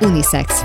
[0.00, 0.64] Unisex.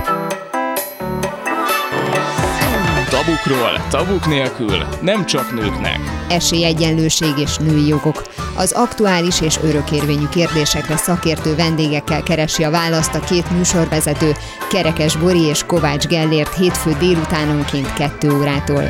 [3.10, 6.00] Tabukról, tabuk nélkül, nem csak nőknek.
[6.30, 8.24] Esélyegyenlőség és női jogok.
[8.58, 14.32] Az aktuális és örökérvényű kérdésekre szakértő vendégekkel keresi a választ a két műsorvezető,
[14.70, 18.84] Kerekes Bori és Kovács Gellért hétfő délutánonként 2 órától.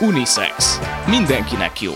[0.00, 0.80] Unisex.
[1.06, 1.92] Mindenkinek jó.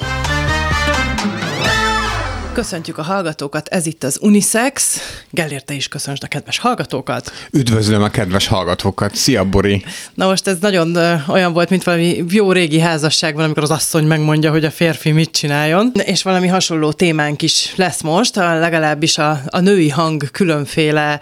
[2.57, 5.00] Köszöntjük a hallgatókat, ez itt az Unisex.
[5.30, 7.32] Gellért, te is köszöntsd a kedves hallgatókat.
[7.52, 9.14] Üdvözlöm a kedves hallgatókat.
[9.14, 9.84] Szia, Bori!
[10.14, 10.97] Na most ez nagyon
[11.28, 15.30] olyan volt, mint valami jó régi házasságban, amikor az asszony megmondja, hogy a férfi mit
[15.30, 15.92] csináljon.
[16.05, 21.20] És valami hasonló témánk is lesz most, legalábbis a, a női hang különféle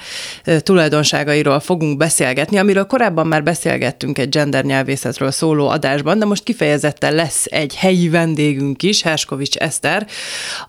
[0.58, 7.14] tulajdonságairól fogunk beszélgetni, amiről korábban már beszélgettünk egy gender nyelvészetről szóló adásban, de most kifejezetten
[7.14, 10.06] lesz egy helyi vendégünk is, Herskovics Eszter,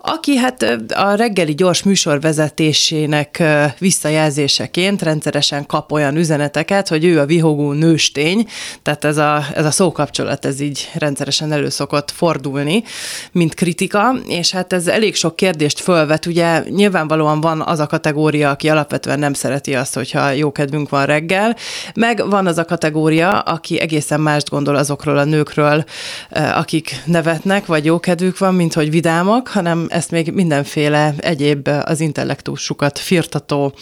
[0.02, 3.44] aki hát Hát a reggeli gyors műsorvezetésének
[3.80, 8.48] visszajelzéseként rendszeresen kap olyan üzeneteket, hogy ő a vihogó nőstény,
[8.82, 12.84] tehát ez a, ez a szókapcsolat, ez így rendszeresen elő szokott fordulni,
[13.32, 18.50] mint kritika, és hát ez elég sok kérdést fölvet, ugye nyilvánvalóan van az a kategória,
[18.50, 21.56] aki alapvetően nem szereti azt, hogyha jó kedvünk van reggel,
[21.96, 25.84] meg van az a kategória, aki egészen mást gondol azokról a nőkről,
[26.30, 32.00] akik nevetnek, vagy jó kedvük van, mint hogy vidámak, hanem ezt még mindenféle egyéb az
[32.00, 33.74] intellektusukat firtató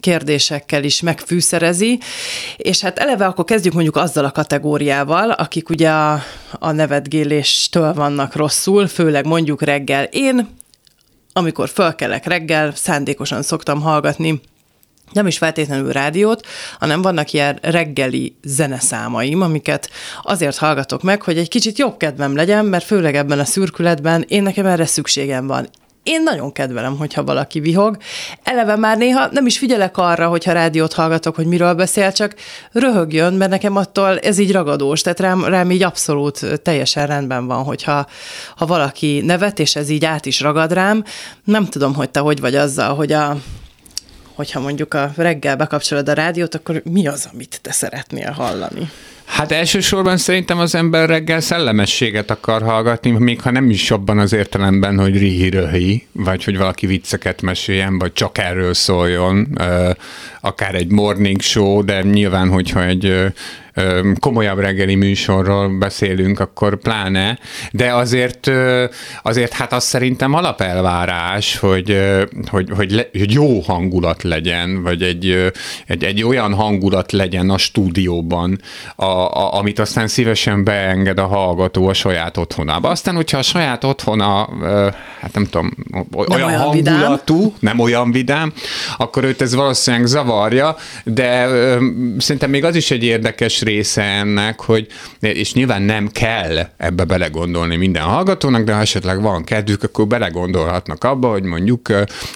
[0.00, 1.98] kérdésekkel is megfűszerezi,
[2.56, 8.36] és hát eleve akkor kezdjük mondjuk azzal a kategóriával, akik ugye a, a nevetgéléstől vannak
[8.36, 10.04] rosszul, főleg mondjuk reggel.
[10.04, 10.48] Én,
[11.32, 14.40] amikor fölkelek reggel, szándékosan szoktam hallgatni
[15.12, 16.46] nem is feltétlenül rádiót,
[16.78, 19.90] hanem vannak ilyen reggeli zeneszámaim, amiket
[20.22, 24.42] azért hallgatok meg, hogy egy kicsit jobb kedvem legyen, mert főleg ebben a szürkületben én
[24.42, 25.68] nekem erre szükségem van
[26.02, 27.96] én nagyon kedvelem, hogyha valaki vihog.
[28.42, 32.34] Eleve már néha nem is figyelek arra, hogyha rádiót hallgatok, hogy miről beszél, csak
[32.72, 37.64] röhögjön, mert nekem attól ez így ragadós, tehát rám, rám így abszolút teljesen rendben van,
[37.64, 38.06] hogyha
[38.56, 41.04] ha valaki nevet, és ez így át is ragad rám.
[41.44, 43.36] Nem tudom, hogy te hogy vagy azzal, hogy a
[44.34, 48.90] hogyha mondjuk a reggel bekapcsolod a rádiót, akkor mi az, amit te szeretnél hallani?
[49.30, 54.32] Hát elsősorban szerintem az ember reggel szellemességet akar hallgatni, még ha nem is abban az
[54.32, 59.58] értelemben, hogy rihi vagy hogy valaki vicceket meséljen, vagy csak erről szóljon,
[60.40, 63.32] akár egy morning show, de nyilván, hogyha egy
[64.18, 67.38] komolyabb reggeli műsorról beszélünk, akkor pláne,
[67.72, 68.50] de azért,
[69.22, 71.98] azért hát az szerintem alapelvárás, hogy,
[72.46, 75.52] hogy, hogy, le, hogy jó hangulat legyen, vagy egy,
[75.86, 78.60] egy, egy olyan hangulat legyen a stúdióban,
[78.96, 82.88] a, a, amit aztán szívesen beenged a hallgató a saját otthonába.
[82.88, 84.48] Aztán, hogyha a saját otthona,
[85.20, 85.70] hát nem tudom,
[86.16, 87.52] olyan, nem olyan hangulatú, vidám.
[87.60, 88.52] nem olyan vidám,
[88.96, 91.48] akkor őt ez valószínűleg zavarja, de
[92.18, 94.86] szerintem még az is egy érdekes része ennek, hogy,
[95.20, 101.04] és nyilván nem kell ebbe belegondolni minden hallgatónak, de ha esetleg van kedvük, akkor belegondolhatnak
[101.04, 101.88] abba, hogy mondjuk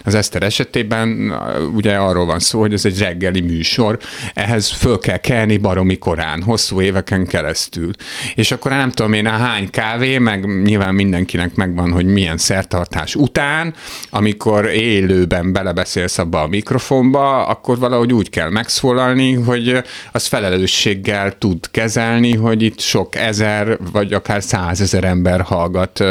[0.05, 1.35] az Eszter esetében
[1.75, 3.99] ugye arról van szó, hogy ez egy reggeli műsor,
[4.35, 7.91] ehhez föl kell kelni baromi korán, hosszú éveken keresztül.
[8.35, 13.75] És akkor nem tudom én, hány kávé, meg nyilván mindenkinek megvan, hogy milyen szertartás után,
[14.11, 21.71] amikor élőben belebeszélsz abba a mikrofonba, akkor valahogy úgy kell megszólalni, hogy az felelősséggel tud
[21.71, 26.05] kezelni, hogy itt sok ezer, vagy akár százezer ember hallgat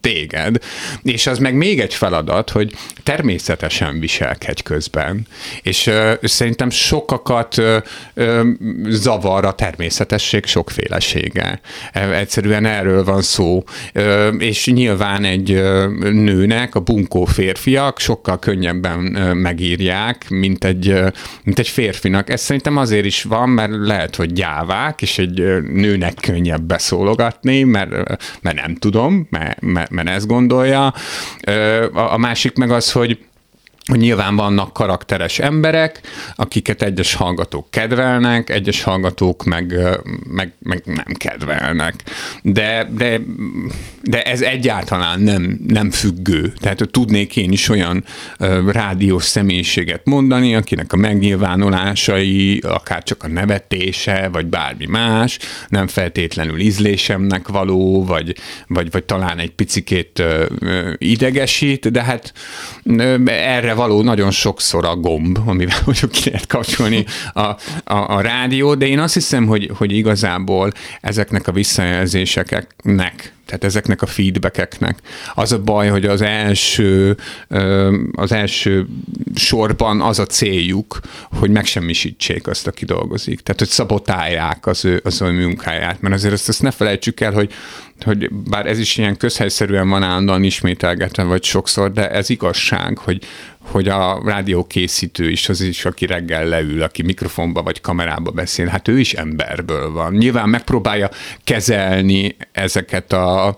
[0.00, 0.58] téged.
[1.02, 5.26] És az meg még egy feladat, hogy természetesen viselkedj közben.
[5.62, 5.90] És
[6.22, 7.62] szerintem sokakat
[8.88, 11.60] zavar a természetesség sokfélesége.
[11.92, 13.64] E, egyszerűen erről van szó.
[14.38, 15.62] És nyilván egy
[16.00, 18.98] nőnek a bunkó férfiak sokkal könnyebben
[19.36, 21.03] megírják, mint egy,
[21.42, 22.30] mint egy férfinak.
[22.30, 27.90] Ez szerintem azért is van, mert lehet, hogy gyávák, és egy nőnek könnyebb beszólogatni, mert,
[28.42, 30.94] mert nem tudom, mert, mert, mert ezt gondolja.
[31.92, 33.18] A másik meg az, hogy
[33.86, 36.00] hogy nyilván vannak karakteres emberek,
[36.34, 39.74] akiket egyes hallgatók kedvelnek, egyes hallgatók meg,
[40.30, 41.94] meg, meg nem kedvelnek.
[42.42, 43.20] De, de,
[44.02, 46.52] de ez egyáltalán nem, nem függő.
[46.60, 48.04] Tehát tudnék én is olyan
[48.66, 55.38] rádiós személyiséget mondani, akinek a megnyilvánulásai, akár csak a nevetése, vagy bármi más,
[55.68, 58.36] nem feltétlenül ízlésemnek való, vagy,
[58.66, 60.22] vagy, vagy talán egy picikét
[60.98, 62.32] idegesít, de hát
[63.26, 68.74] erre való nagyon sokszor a gomb, amivel mondjuk ki lehet kapcsolni a, a, a rádió,
[68.74, 74.98] de én azt hiszem, hogy, hogy igazából ezeknek a visszajelzéseknek Tehát ezeknek a feedbackeknek.
[75.34, 77.16] Az a baj, hogy az első,
[78.12, 78.86] az első
[79.34, 81.00] sorban az a céljuk,
[81.30, 83.40] hogy megsemmisítsék azt, aki dolgozik.
[83.40, 86.00] Tehát, hogy szabotálják az ő, az ő munkáját.
[86.00, 87.52] Mert azért ezt, ezt ne felejtsük el, hogy
[88.00, 93.22] hogy bár ez is ilyen közhelyszerűen van állandóan ismételgetve, vagy sokszor, de ez igazság, hogy,
[93.58, 98.88] hogy a rádiókészítő is az is, aki reggel leül, aki mikrofonba vagy kamerába beszél, hát
[98.88, 100.12] ő is emberből van.
[100.12, 101.10] Nyilván megpróbálja
[101.44, 103.56] kezelni ezeket a, a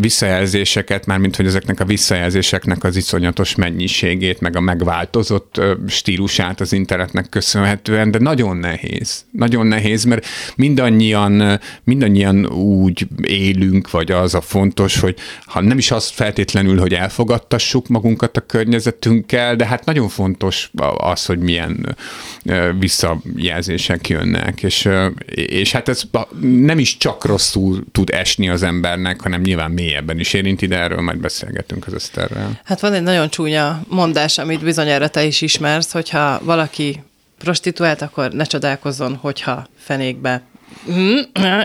[0.00, 7.28] visszajelzéseket, mármint hogy ezeknek a visszajelzéseknek az iszonyatos mennyiségét, meg a megváltozott stílusát az internetnek
[7.28, 9.24] köszönhetően, de nagyon nehéz.
[9.30, 15.90] Nagyon nehéz, mert mindannyian, mindannyian úgy élünk, vagy az a fontos, hogy ha nem is
[15.90, 21.96] azt feltétlenül, hogy elfogadtassuk magunkat a környezetünkkel, de hát nagyon fontos az, hogy milyen
[22.78, 24.88] visszajelzések jönnek, és,
[25.34, 26.02] és hát ez
[26.40, 31.00] nem is csak rosszul tud esni az embernek, hanem nyilván mélyebben is érinti, de erről
[31.00, 32.60] majd beszélgetünk az Eszterrel.
[32.64, 37.02] Hát van egy nagyon csúnya mondás, amit bizonyára te is ismersz, hogyha valaki
[37.38, 40.42] prostituált, akkor ne csodálkozzon, hogyha fenékbe
[40.90, 41.16] Mm,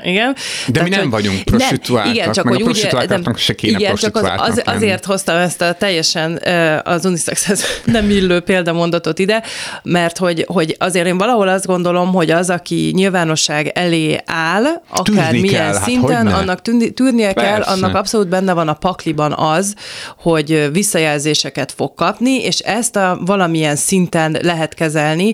[0.04, 0.36] igen.
[0.66, 3.96] De Tehát, mi nem vagyunk prostituáltak, igen, csak meg hogy a prostituáltaknak se kéne igen,
[3.96, 6.42] csak az, az, azért hoztam ezt a teljesen
[6.84, 9.44] az unisexhez nem illő példamondatot ide,
[9.84, 15.32] mert hogy, hogy azért én valahol azt gondolom, hogy az, aki nyilvánosság elé áll, akár
[15.32, 17.50] milyen kell, hát szinten, hát annak tűnni, tűrnie Persze.
[17.50, 19.76] kell, annak abszolút benne van a pakliban az,
[20.18, 25.34] hogy visszajelzéseket fog kapni, és ezt a valamilyen szinten lehet kezelni,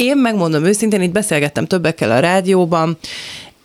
[0.00, 2.98] én megmondom őszintén, itt beszélgettem többekkel a rádióban,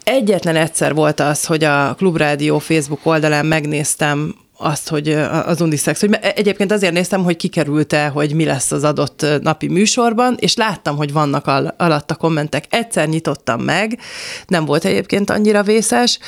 [0.04, 5.10] Egyetlen egyszer volt az, hogy a Klubrádió Facebook oldalán megnéztem azt, hogy
[5.46, 10.36] az unisex, hogy egyébként azért néztem, hogy kikerült-e, hogy mi lesz az adott napi műsorban,
[10.40, 12.66] és láttam, hogy vannak al- alatt a kommentek.
[12.70, 14.00] Egyszer nyitottam meg,
[14.48, 16.20] nem volt egyébként annyira vészes,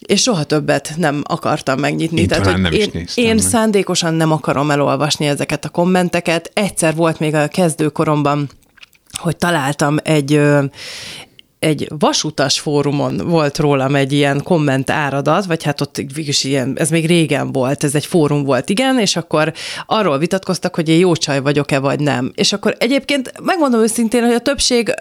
[0.00, 2.20] és soha többet nem akartam megnyitni.
[2.20, 6.50] Én Tehát, hogy nem én, is én szándékosan nem akarom elolvasni ezeket a kommenteket.
[6.54, 8.48] Egyszer volt még a kezdőkoromban
[9.18, 10.40] hogy találtam egy,
[11.62, 16.90] egy vasutas fórumon volt rólam egy ilyen komment áradat, vagy hát ott is ilyen, ez
[16.90, 19.52] még régen volt, ez egy fórum volt, igen, és akkor
[19.86, 22.32] arról vitatkoztak, hogy én jó csaj vagyok-e, vagy nem.
[22.34, 24.94] És akkor egyébként megmondom őszintén, hogy a többség,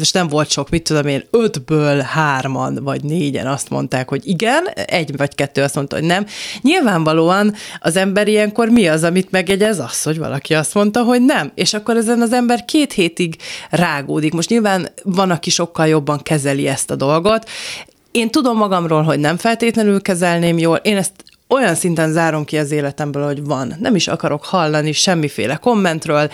[0.00, 4.66] és nem volt sok, mit tudom én, ötből hárman vagy négyen azt mondták, hogy igen,
[4.74, 6.26] egy vagy kettő azt mondta, hogy nem.
[6.60, 9.78] Nyilvánvalóan az ember ilyenkor mi az, amit megjegyez?
[9.78, 11.52] Az, hogy valaki azt mondta, hogy nem.
[11.54, 13.36] És akkor ezen az ember két hétig
[13.70, 14.32] rágódik.
[14.32, 17.48] Most nyilván van, aki sokkal jobban kezeli ezt a dolgot.
[18.10, 21.12] Én tudom magamról, hogy nem feltétlenül kezelném jól, én ezt
[21.48, 23.74] olyan szinten zárom ki az életemből, hogy van.
[23.80, 26.30] Nem is akarok hallani semmiféle kommentről.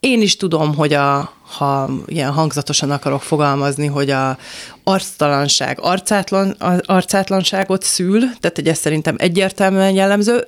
[0.00, 4.38] Én is tudom, hogy a, ha ilyen hangzatosan akarok fogalmazni, hogy a
[4.84, 6.56] arctalanság arcátlan,
[6.86, 10.46] arcátlanságot szül, tehát hogy ez szerintem egyértelműen jellemző,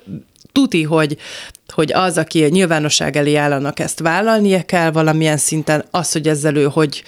[0.51, 1.17] tuti, hogy,
[1.73, 6.55] hogy az, aki a nyilvánosság elé állanak, ezt vállalnia kell valamilyen szinten, az, hogy ezzel
[6.55, 7.03] ő hogy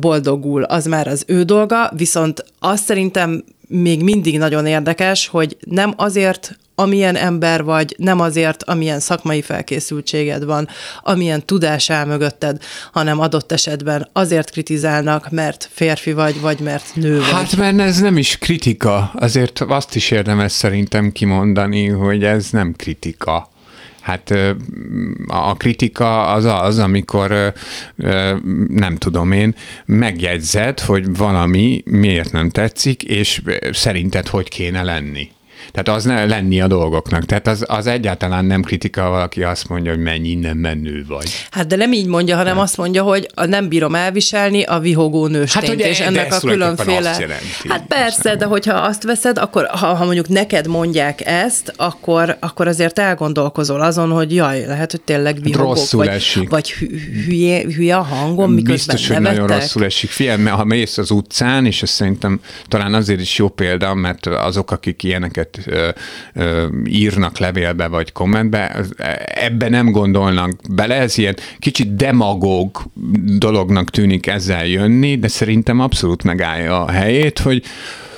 [0.00, 5.92] boldogul, az már az ő dolga, viszont azt szerintem még mindig nagyon érdekes, hogy nem
[5.96, 10.68] azért amilyen ember vagy, nem azért, amilyen szakmai felkészültséged van,
[11.02, 17.16] amilyen tudás áll mögötted, hanem adott esetben azért kritizálnak, mert férfi vagy, vagy mert nő
[17.16, 17.30] vagy.
[17.30, 22.74] Hát mert ez nem is kritika, azért azt is érdemes szerintem kimondani, hogy ez nem
[22.76, 23.52] kritika.
[24.04, 24.34] Hát
[25.26, 27.52] a kritika az az, amikor
[28.68, 33.42] nem tudom én, megjegyzed, hogy valami miért nem tetszik, és
[33.72, 35.30] szerinted hogy kéne lenni.
[35.72, 37.24] Tehát az ne lenni a dolgoknak.
[37.24, 41.30] Tehát az, az egyáltalán nem kritika, valaki azt mondja, hogy mennyi innen menő vagy.
[41.50, 42.62] Hát de nem így mondja, hanem nem.
[42.62, 47.16] azt mondja, hogy nem bírom elviselni a vihogó nőstényt, hát, ugye, és ennek a különféle...
[47.20, 52.36] Jelenti, hát persze, de hogyha azt veszed, akkor ha, ha mondjuk neked mondják ezt, akkor,
[52.40, 56.48] akkor azért elgondolkozol azon, hogy jaj, lehet, hogy tényleg vihogok, rosszul vagy, esik.
[56.48, 56.70] vagy
[57.26, 60.10] hülye, hülye a hangom, miközben Biztos, hogy nagyon rosszul esik.
[60.10, 64.70] Figyelj, ha mész az utcán, és ez szerintem talán azért is jó példa, mert azok,
[64.70, 68.84] akik ilyeneket ö, írnak levélbe vagy kommentbe,
[69.26, 72.82] ebbe nem gondolnak bele, ez ilyen kicsit demagóg
[73.38, 77.62] dolognak tűnik ezzel jönni, de szerintem abszolút megállja a helyét, hogy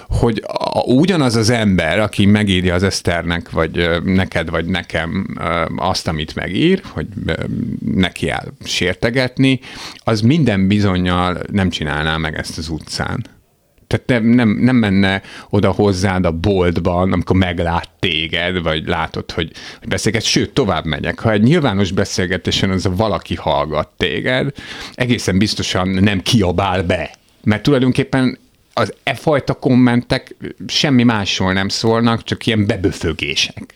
[0.09, 5.37] hogy a, ugyanaz az ember, aki megírja az Eszternek, vagy neked, vagy nekem
[5.77, 7.07] azt, amit megír, hogy
[7.95, 9.61] neki áll sértegetni,
[9.97, 13.27] az minden bizonyal nem csinálná meg ezt az utcán.
[13.87, 19.53] Tehát nem, nem, nem menne oda hozzád a boltban, amikor meglát téged, vagy látod, hogy,
[19.79, 21.19] hogy beszélget, sőt, tovább megyek.
[21.19, 24.53] Ha egy nyilvános beszélgetésen az a valaki hallgat téged,
[24.95, 27.11] egészen biztosan nem kiabál be.
[27.43, 28.39] Mert tulajdonképpen
[28.73, 30.35] az e fajta kommentek
[30.67, 33.75] semmi másról nem szólnak, csak ilyen beböfögések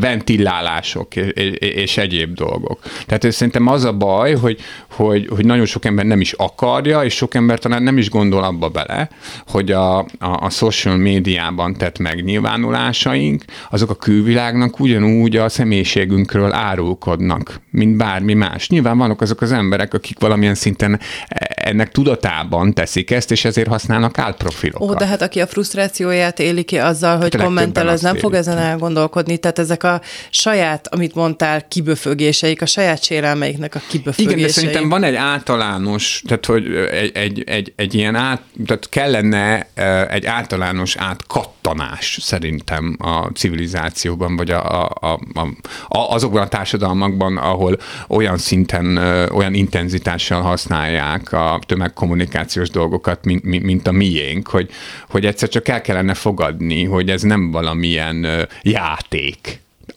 [0.00, 1.16] ventillálások
[1.58, 2.80] és egyéb dolgok.
[3.06, 4.60] Tehát szerintem az a baj, hogy,
[4.90, 8.44] hogy, hogy nagyon sok ember nem is akarja, és sok ember talán nem is gondol
[8.44, 9.08] abba bele,
[9.46, 17.60] hogy a, a, a social médiában tett megnyilvánulásaink, azok a külvilágnak ugyanúgy a személyiségünkről árulkodnak,
[17.70, 18.68] mint bármi más.
[18.68, 21.00] Nyilván vannak azok az emberek, akik valamilyen szinten
[21.48, 24.90] ennek tudatában teszik ezt, és ezért használnak álprofilokat.
[24.90, 28.34] Ó, de hát aki a frusztrációját éli ki azzal, hogy hát kommentel, az nem fog
[28.34, 29.36] ezen elgondolkodni.
[29.36, 30.00] Tehát tehát ezek a
[30.30, 34.32] saját, amit mondtál, kiböfögéseik, a saját sérelmeiknek a kiböfögései.
[34.32, 38.88] Igen, de szerintem van egy általános, tehát hogy egy, egy, egy, egy ilyen át, tehát
[38.88, 39.68] kellene
[40.10, 45.40] egy általános átkattanás szerintem a civilizációban, vagy a, a, a,
[45.88, 48.96] a, azokban a társadalmakban, ahol olyan szinten,
[49.32, 54.70] olyan intenzitással használják a tömegkommunikációs dolgokat, mint, mint a miénk, hogy,
[55.08, 58.26] hogy egyszer csak el kellene fogadni, hogy ez nem valamilyen
[58.62, 59.47] játék,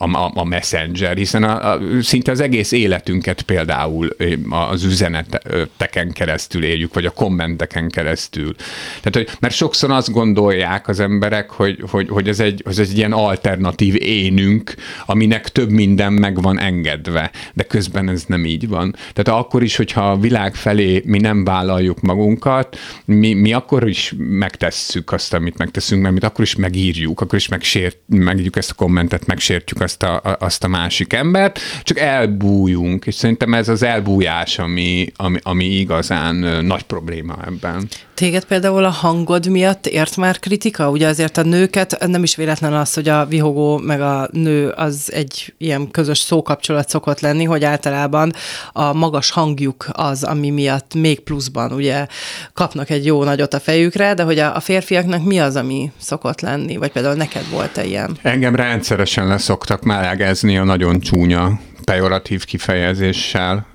[0.02, 4.16] a, a Messenger, hiszen a, a, szinte az egész életünket például
[4.50, 8.56] az üzeneteken keresztül éljük, vagy a kommenteken keresztül.
[9.02, 12.98] Tehát, hogy, mert sokszor azt gondolják az emberek, hogy, hogy, hogy ez, egy, ez egy
[12.98, 14.74] ilyen alternatív énünk,
[15.06, 18.96] aminek több minden meg van engedve, de közben ez nem így van.
[19.14, 24.14] Tehát akkor is, hogyha a világ felé mi nem vállaljuk magunkat, mi, mi akkor is
[24.18, 28.74] megtesszük azt, amit megteszünk, mert mi akkor is megírjuk, akkor is megsért, megírjuk ezt a
[28.74, 34.60] kommentet, megsértjük azt a, azt a másik embert, csak elbújunk, és szerintem ez az elbújás,
[34.60, 37.88] ami, ami, ami igazán nagy probléma ebben.
[38.22, 40.90] Téged például a hangod miatt ért már kritika?
[40.90, 45.12] Ugye azért a nőket, nem is véletlen az, hogy a vihogó meg a nő az
[45.14, 48.34] egy ilyen közös szókapcsolat szokott lenni, hogy általában
[48.72, 52.08] a magas hangjuk az, ami miatt még pluszban ugye
[52.54, 56.42] kapnak egy jó nagyot a fejükre, de hogy a, a férfiaknak mi az, ami szokott
[56.42, 56.78] lenni?
[56.78, 58.18] Vagy például neked volt-e ilyen?
[58.22, 63.66] Engem rendszeresen leszoktak melegezni a nagyon csúnya pejoratív kifejezéssel.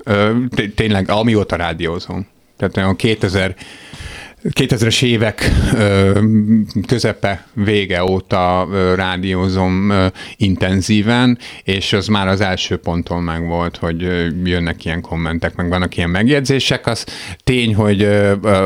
[0.75, 2.26] Tényleg, amióta rádiózom.
[2.57, 3.55] Tehát a 2000
[4.50, 5.50] 2000-es évek
[6.87, 9.93] közepe vége óta rádiózom
[10.37, 14.00] intenzíven, és az már az első ponton meg volt, hogy
[14.45, 16.87] jönnek ilyen kommentek, meg vannak ilyen megjegyzések.
[16.87, 17.07] Az
[17.45, 18.09] tény, hogy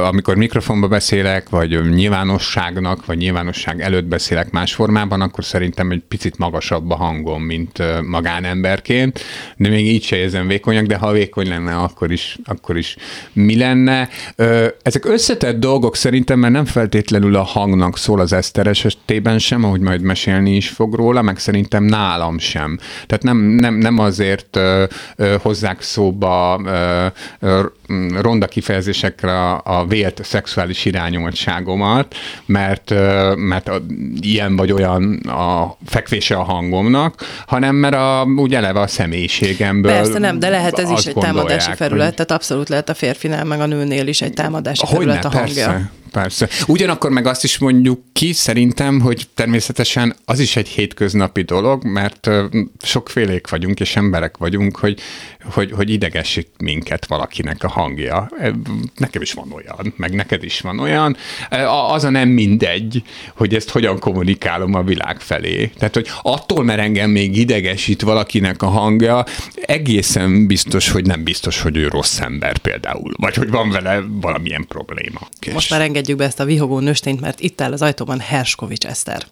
[0.04, 6.38] amikor mikrofonba beszélek, vagy nyilvánosságnak, vagy nyilvánosság előtt beszélek más formában, akkor szerintem egy picit
[6.38, 9.20] magasabb a hangom, mint magánemberként,
[9.56, 12.96] de még így se érzem vékonyak, de ha vékony lenne, akkor is, akkor is
[13.32, 14.08] mi lenne.
[14.82, 19.80] Ezek összetett dolgok szerintem, mert nem feltétlenül a hangnak szól az eszteres estében sem, ahogy
[19.80, 22.78] majd mesélni is fog róla, meg szerintem nálam sem.
[23.06, 24.84] Tehát nem, nem, nem azért ö,
[25.16, 27.06] ö, hozzák szóba ö,
[27.40, 27.62] ö,
[28.20, 32.14] ronda kifejezésekre a, a vélt szexuális irányultságomat,
[32.46, 33.82] mert, ö, mert a,
[34.20, 37.14] ilyen vagy olyan a fekvése a hangomnak,
[37.46, 41.72] hanem mert a, úgy eleve a személyiségemből Persze nem, de lehet ez is egy támadási
[41.74, 42.14] felület, hogy...
[42.14, 45.66] tehát abszolút lehet a férfinál meg a nőnél is egy támadási Hogyne, felület a hangja.
[45.66, 46.48] Persze, Persze.
[46.66, 52.30] Ugyanakkor meg azt is mondjuk ki szerintem, hogy természetesen az is egy hétköznapi dolog, mert
[52.82, 55.00] sokfélék vagyunk, és emberek vagyunk, hogy,
[55.42, 58.30] hogy, hogy idegesít minket valakinek a hangja.
[58.96, 61.16] Nekem is van olyan, meg neked is van olyan.
[61.90, 63.02] Az a nem mindegy,
[63.34, 65.70] hogy ezt hogyan kommunikálom a világ felé.
[65.78, 69.24] Tehát, hogy attól, mert engem még idegesít valakinek a hangja,
[69.54, 74.66] egészen biztos, hogy nem biztos, hogy ő rossz ember például, vagy hogy van vele valamilyen
[74.68, 75.20] probléma.
[75.52, 79.26] Most már engedjük be ezt a vihogó nőstényt, mert itt áll az ajtóban Herskovics Eszter.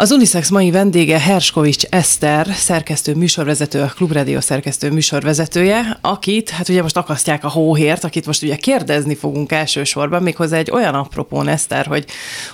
[0.00, 6.82] Az Unisex mai vendége Herskovics Eszter, szerkesztő műsorvezető, a Klubrádió szerkesztő műsorvezetője, akit, hát ugye
[6.82, 11.86] most akasztják a hóhért, akit most ugye kérdezni fogunk elsősorban, méghozzá egy olyan apropón Eszter,
[11.86, 12.04] hogy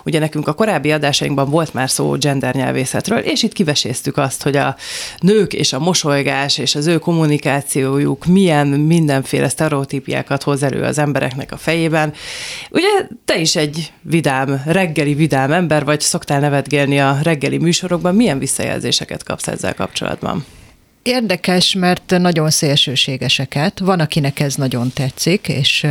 [0.05, 4.57] ugye nekünk a korábbi adásainkban volt már szó gender nyelvészetről, és itt kiveséztük azt, hogy
[4.57, 4.77] a
[5.19, 11.53] nők és a mosolygás és az ő kommunikációjuk milyen mindenféle sztereotípiákat hoz elő az embereknek
[11.53, 12.13] a fejében.
[12.71, 18.15] Ugye te is egy vidám, reggeli vidám ember vagy, szoktál nevetgélni a reggeli reggeli műsorokban
[18.15, 20.45] milyen visszajelzéseket kapsz ezzel kapcsolatban?
[21.07, 23.79] Érdekes, mert nagyon szélsőségeseket.
[23.79, 25.87] Van, akinek ez nagyon tetszik, és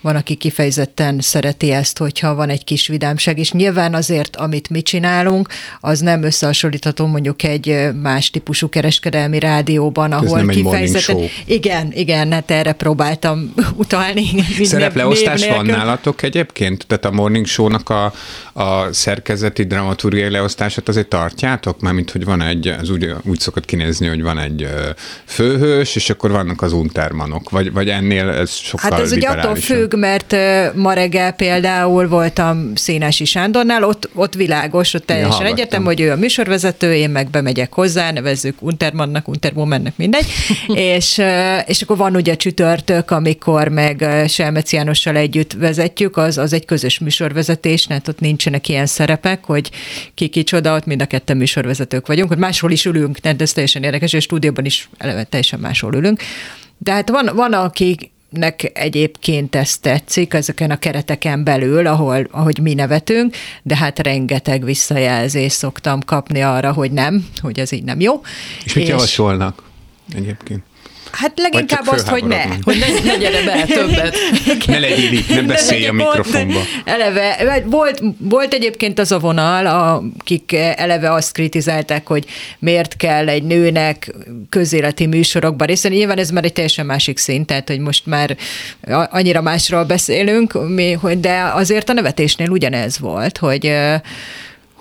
[0.00, 4.82] van, aki kifejezetten szereti ezt, hogyha van egy kis vidámság, és nyilván azért, amit mi
[4.82, 5.48] csinálunk,
[5.80, 11.28] az nem összehasonlítható mondjuk egy más típusú kereskedelmi rádióban, ahol ez kifejezetten...
[11.44, 14.26] Igen, igen, hát erre próbáltam utalni.
[14.62, 16.86] Szerepleosztás van nálatok egyébként?
[16.86, 18.12] Tehát a Morning Show-nak a,
[18.52, 21.80] a szerkezeti dramaturgiai leosztását azért tartjátok?
[21.80, 24.68] Mármint, hogy van egy, az úgy, úgy szokott kinézni, hogy van egy vagy
[25.24, 29.54] főhős, és akkor vannak az untermanok, vagy, vagy ennél ez sokkal Hát ez ugye attól
[29.54, 30.36] függ, mert
[30.74, 36.10] ma reggel például voltam Színesi Sándornál, ott, ott világos, ott teljesen ja, egyetem, hogy ő
[36.10, 40.26] a műsorvezető, én meg bemegyek hozzá, nevezzük Untermannak, Unterwomannek, mindegy,
[40.96, 41.22] és,
[41.66, 46.98] és akkor van ugye csütörtök, amikor meg Selmec Jánossal együtt vezetjük, az, az egy közös
[46.98, 49.70] műsorvezetés, mert ott nincsenek ilyen szerepek, hogy
[50.14, 53.82] ki kicsoda, ott mind a ketten műsorvezetők vagyunk, hogy máshol is ülünk, de ez teljesen
[53.82, 56.20] érdekes, és stúdióban is eleve teljesen máshol ülünk.
[56.78, 62.58] De hát van, van akik nek egyébként ez tetszik, ezeken a kereteken belül, ahol, ahogy
[62.58, 68.00] mi nevetünk, de hát rengeteg visszajelzést szoktam kapni arra, hogy nem, hogy ez így nem
[68.00, 68.20] jó.
[68.64, 69.62] És mit és javasolnak
[70.14, 70.62] egyébként?
[71.16, 72.42] Hát leginkább azt, hogy ne.
[72.62, 74.16] Hogy ne, ne gyere be többet.
[74.66, 76.60] ne legyél itt, ne beszélj a mikrofonba.
[76.84, 82.24] Eleve, volt, volt egyébként az a vonal, akik eleve azt kritizálták, hogy
[82.58, 84.14] miért kell egy nőnek
[84.48, 88.36] közéleti műsorokban részt Nyilván ez már egy teljesen másik szint, tehát hogy most már
[89.10, 90.58] annyira másról beszélünk,
[91.18, 93.74] de azért a nevetésnél ugyanez volt, hogy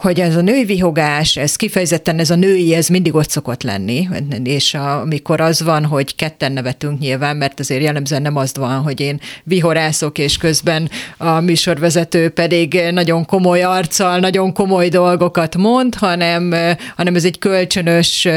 [0.03, 4.07] hogy ez a női vihogás, ez kifejezetten ez a női, ez mindig ott szokott lenni,
[4.43, 9.00] és amikor az van, hogy ketten nevetünk nyilván, mert azért jellemzően nem az van, hogy
[9.00, 16.53] én vihorászok, és közben a műsorvezető pedig nagyon komoly arccal, nagyon komoly dolgokat mond, hanem,
[16.95, 18.27] hanem ez egy kölcsönös,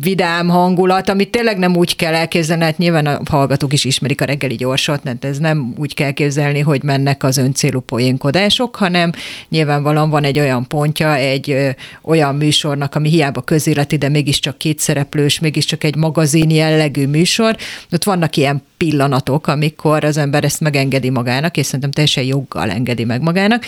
[0.00, 4.24] vidám hangulat, amit tényleg nem úgy kell elképzelni, hát nyilván a hallgatók is ismerik a
[4.24, 9.12] reggeli gyorsot, mert ez nem úgy kell képzelni, hogy mennek az öncélú poénkodások, hanem
[9.48, 15.84] nyilvánvalóan van egy olyan pontja egy olyan műsornak, ami hiába közéleti, de mégiscsak kétszereplős, mégiscsak
[15.84, 17.56] egy magazin jellegű műsor.
[17.92, 23.04] Ott vannak ilyen pillanatok, amikor az ember ezt megengedi magának, és szerintem teljesen joggal engedi
[23.04, 23.64] meg magának,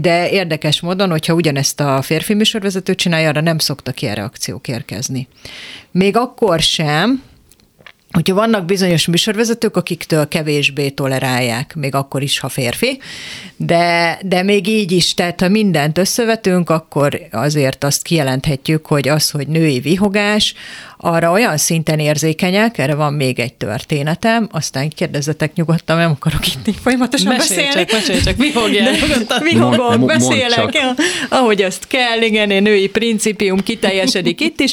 [0.00, 5.28] de érdekes módon, hogyha ugyanezt a férfi műsorvezető csinálja, arra nem szoktak ilyen reakciók érkezni.
[5.90, 7.22] Még akkor sem,
[8.10, 13.00] hogyha vannak bizonyos műsorvezetők, akiktől kevésbé tolerálják, még akkor is, ha férfi,
[13.56, 19.30] de, de még így is, tehát ha mindent összevetünk, akkor azért azt kijelenthetjük, hogy az,
[19.30, 20.54] hogy női vihogás,
[20.96, 26.80] arra olyan szinten érzékenyek, erre van még egy történetem, aztán kérdezzetek nyugodtan, nem akarok itt
[26.82, 27.86] folyamatosan mesélj beszélni.
[27.86, 28.94] Csak, mesélj csak, vihogjál.
[29.42, 30.94] Vihogok, beszélek, ja,
[31.28, 34.72] ahogy azt kell, igen, én női principium kiteljesedik itt is.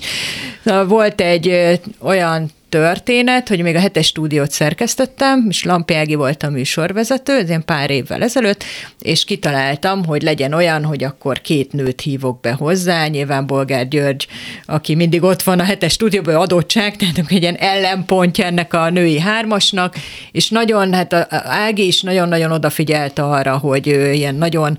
[0.88, 6.50] Volt egy olyan történet, hogy még a hetes stúdiót szerkesztettem, és Lampi Ági volt a
[6.50, 8.64] műsorvezető, ez ilyen pár évvel ezelőtt,
[9.00, 14.28] és kitaláltam, hogy legyen olyan, hogy akkor két nőt hívok be hozzá, nyilván Bolgár György,
[14.66, 19.20] aki mindig ott van a hetes stúdióban, adottság, tehát egy ilyen ellenpontja ennek a női
[19.20, 19.96] hármasnak,
[20.32, 24.78] és nagyon, hát a Ági is nagyon-nagyon odafigyelt arra, hogy ilyen nagyon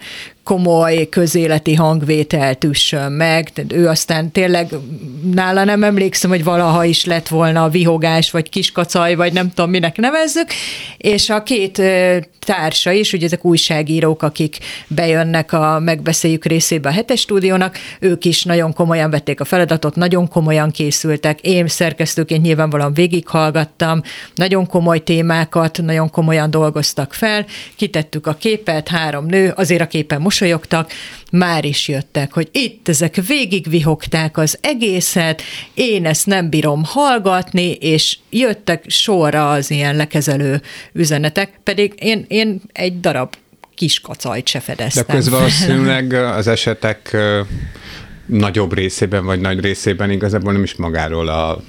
[0.49, 3.53] komoly közéleti hangvételt üssön meg.
[3.53, 4.75] Tehát ő aztán tényleg
[5.35, 9.71] nála nem emlékszem, hogy valaha is lett volna a vihogás, vagy kiskacaj, vagy nem tudom,
[9.71, 10.47] minek nevezzük,
[10.97, 11.83] és a két
[12.49, 18.45] társa is, ugye ezek újságírók, akik bejönnek a megbeszéljük részébe a hetes stúdiónak, ők is
[18.45, 21.41] nagyon komolyan vették a feladatot, nagyon komolyan készültek.
[21.41, 24.03] Én szerkesztőként nyilvánvalóan végighallgattam,
[24.35, 30.21] nagyon komoly témákat, nagyon komolyan dolgoztak fel, kitettük a képet, három nő, azért a képen
[30.39, 30.91] mosolyogtak,
[31.33, 35.43] már is jöttek, hogy itt ezek végigvihogták az egészet,
[35.75, 42.61] én ezt nem bírom hallgatni, és jöttek sorra az ilyen lekezelő üzenetek, pedig én, én
[42.73, 43.35] egy darab
[43.75, 45.05] kis kacajt se fedeztem.
[45.07, 47.17] De közben valószínűleg az esetek
[48.27, 51.63] nagyobb részében, vagy nagy részében igazából nem is magáról a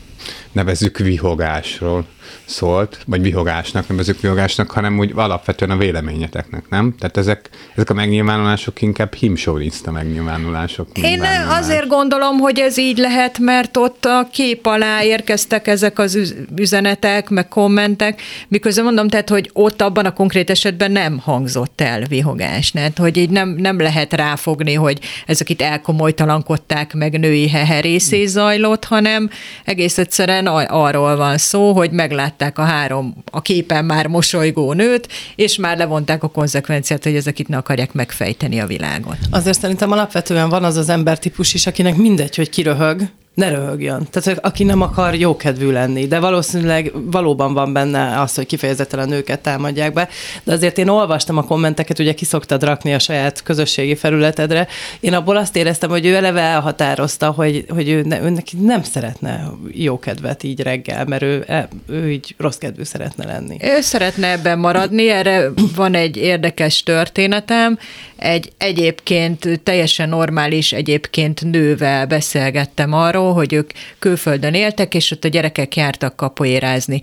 [0.52, 2.06] nevezük vihogásról
[2.46, 6.96] szólt, vagy vihogásnak, nevezük vihogásnak, hanem úgy alapvetően a véleményeteknek, nem?
[7.00, 10.88] Tehát ezek, ezek a megnyilvánulások inkább himsóriszta megnyilvánulások.
[11.02, 16.36] Én azért gondolom, hogy ez így lehet, mert ott a kép alá érkeztek ezek az
[16.56, 22.02] üzenetek, meg kommentek, miközben mondom, tehát, hogy ott abban a konkrét esetben nem hangzott el
[22.02, 28.26] vihogás, tehát, hogy így nem, nem lehet ráfogni, hogy ezek itt elkomolytalankodták, meg női heherészé
[28.26, 29.30] zajlott, hanem
[29.66, 35.08] egész egyszerűen arról van szó, hogy meglát látták a három a képen már mosolygó nőt,
[35.36, 39.18] és már levonták a konzekvenciát, hogy ezek itt ne akarják megfejteni a világot.
[39.30, 43.02] Azért szerintem alapvetően van az az embertípus is, akinek mindegy, hogy kiröhög,
[43.40, 44.08] ne röhögjön.
[44.12, 49.06] Tehát aki nem akar jókedvű lenni, de valószínűleg valóban van benne az, hogy kifejezetten a
[49.06, 50.10] nőket támadják be.
[50.44, 54.68] De azért én olvastam a kommenteket, ugye kiszoktad rakni a saját közösségi felületedre.
[55.00, 58.84] Én abból azt éreztem, hogy ő eleve elhatározta, hogy, hogy ő, ne, ő neki nem
[58.84, 63.58] szeretne jókedvet így reggel, mert ő, e, ő így rossz kedvű szeretne lenni.
[63.62, 67.78] Ő szeretne ebben maradni, erre van egy érdekes történetem.
[68.16, 75.28] Egy egyébként teljesen normális, egyébként nővel beszélgettem arról, hogy ők külföldön éltek, és ott a
[75.28, 77.02] gyerekek jártak kapoérázni.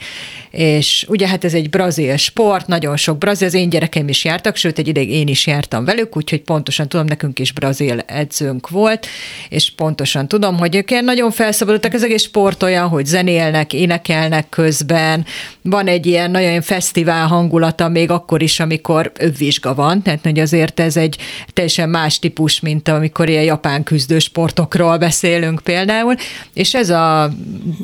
[0.51, 4.57] És ugye hát ez egy brazil sport, nagyon sok brazil, az én gyerekeim is jártak,
[4.57, 9.07] sőt egy ideig én is jártam velük, úgyhogy pontosan tudom, nekünk is brazil edzőnk volt,
[9.49, 15.27] és pontosan tudom, hogy ők nagyon felszabadultak, az egész sport olyan, hogy zenélnek, énekelnek közben,
[15.63, 20.81] van egy ilyen nagyon fesztivál hangulata még akkor is, amikor övvizsga van, tehát hogy azért
[20.81, 21.19] ez egy
[21.53, 26.06] teljesen más típus, mint amikor ilyen japán küzdő sportokról beszélünk például,
[26.53, 27.33] és ez a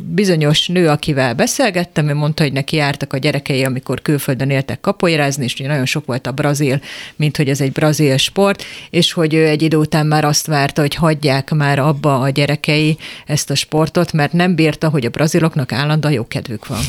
[0.04, 5.44] bizonyos nő, akivel beszélgettem, ő mondta, hogy neki jártak a gyerekei, amikor külföldön éltek kapoérázni,
[5.44, 6.80] és nagyon sok volt a brazil,
[7.16, 10.80] mint hogy ez egy brazil sport, és hogy ő egy idő után már azt várta,
[10.80, 15.72] hogy hagyják már abba a gyerekei ezt a sportot, mert nem bírta, hogy a braziloknak
[15.72, 16.80] állandóan jó kedvük van.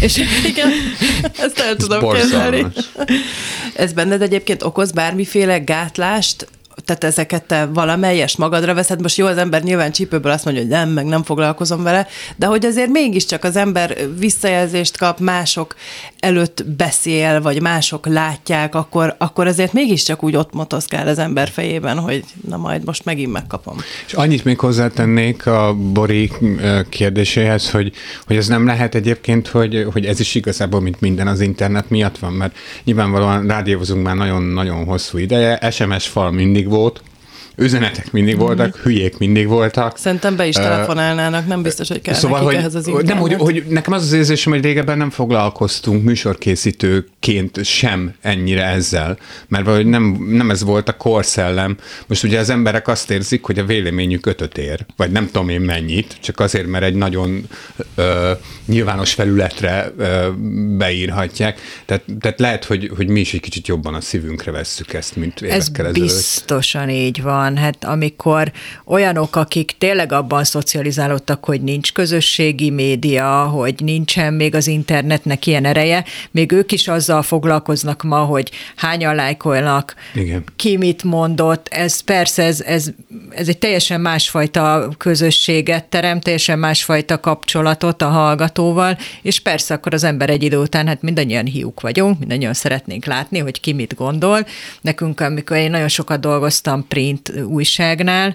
[0.00, 0.16] És
[0.50, 0.68] igen,
[1.38, 2.66] ezt el tudom kezelni.
[3.74, 6.48] Ez benned egyébként okoz bármiféle gátlást,
[6.86, 9.02] tehát ezeket te valamelyes magadra veszed.
[9.02, 12.46] Most jó, az ember nyilván csípőből azt mondja, hogy nem, meg nem foglalkozom vele, de
[12.46, 15.74] hogy azért mégiscsak az ember visszajelzést kap, mások
[16.20, 21.98] előtt beszél, vagy mások látják, akkor, akkor azért mégiscsak úgy ott motoszkál az ember fejében,
[21.98, 23.76] hogy na majd most megint megkapom.
[24.06, 26.30] És annyit még hozzátennék a Bori
[26.88, 27.92] kérdéséhez, hogy,
[28.26, 32.18] hogy ez nem lehet egyébként, hogy, hogy ez is igazából, mint minden az internet miatt
[32.18, 37.02] van, mert nyilvánvalóan rádiózunk már nagyon-nagyon hosszú ideje, SMS fal mindig volt, bolygót,
[37.56, 38.82] üzenetek mindig voltak, mm.
[38.82, 39.98] hülyék mindig voltak.
[39.98, 43.12] Szerintem be is telefonálnának, nem biztos, hogy kell szóval, hogy, ehhez az internet.
[43.12, 49.18] Nem, hogy, hogy nekem az az érzésem, hogy régebben nem foglalkoztunk műsorkészítőként sem ennyire ezzel,
[49.48, 51.76] mert valahogy nem, nem ez volt a korszellem.
[52.06, 55.60] Most ugye az emberek azt érzik, hogy a véleményük ötöt ér, vagy nem tudom én
[55.60, 57.48] mennyit, csak azért, mert egy nagyon
[57.94, 58.32] ö,
[58.66, 60.28] nyilvános felületre ö,
[60.76, 61.60] beírhatják.
[61.86, 65.40] Tehát, tehát lehet, hogy, hogy mi is egy kicsit jobban a szívünkre vesszük ezt, mint
[65.40, 68.52] évekkel Ez biztosan így van van, hát amikor
[68.84, 75.64] olyanok, akik tényleg abban szocializálódtak, hogy nincs közösségi média, hogy nincsen még az internetnek ilyen
[75.64, 80.44] ereje, még ők is azzal foglalkoznak ma, hogy hányan lájkolnak, Igen.
[80.56, 82.90] ki mit mondott, ez persze, ez, ez,
[83.30, 90.04] ez egy teljesen másfajta közösséget teremt, teljesen másfajta kapcsolatot a hallgatóval, és persze akkor az
[90.04, 94.46] ember egy idő után, hát mindannyian hiúk vagyunk, mindannyian szeretnénk látni, hogy ki mit gondol.
[94.80, 98.34] Nekünk, amikor én nagyon sokat dolgoztam print újságnál,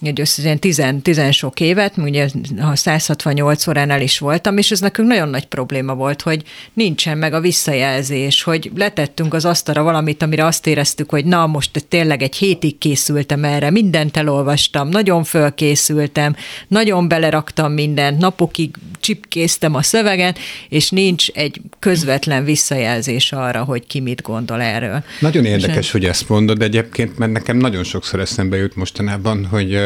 [0.00, 2.28] egy összesen tizen, tizen sok évet, ugye
[2.60, 7.32] a 168 óránál is voltam, és ez nekünk nagyon nagy probléma volt, hogy nincsen meg
[7.32, 12.36] a visszajelzés, hogy letettünk az asztalra valamit, amire azt éreztük, hogy na, most tényleg egy
[12.36, 16.36] hétig készültem erre, mindent elolvastam, nagyon fölkészültem,
[16.68, 24.00] nagyon beleraktam mindent, napokig csipkéztem a szöveget, és nincs egy közvetlen visszajelzés arra, hogy ki
[24.00, 25.04] mit gondol erről.
[25.20, 29.85] Nagyon érdekes, és hogy ezt mondod egyébként, mert nekem nagyon sokszor eszembe jut mostanában, hogy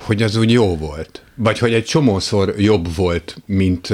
[0.00, 1.22] hogy az úgy jó volt.
[1.40, 3.88] Vagy hogy egy csomószor jobb volt, mint,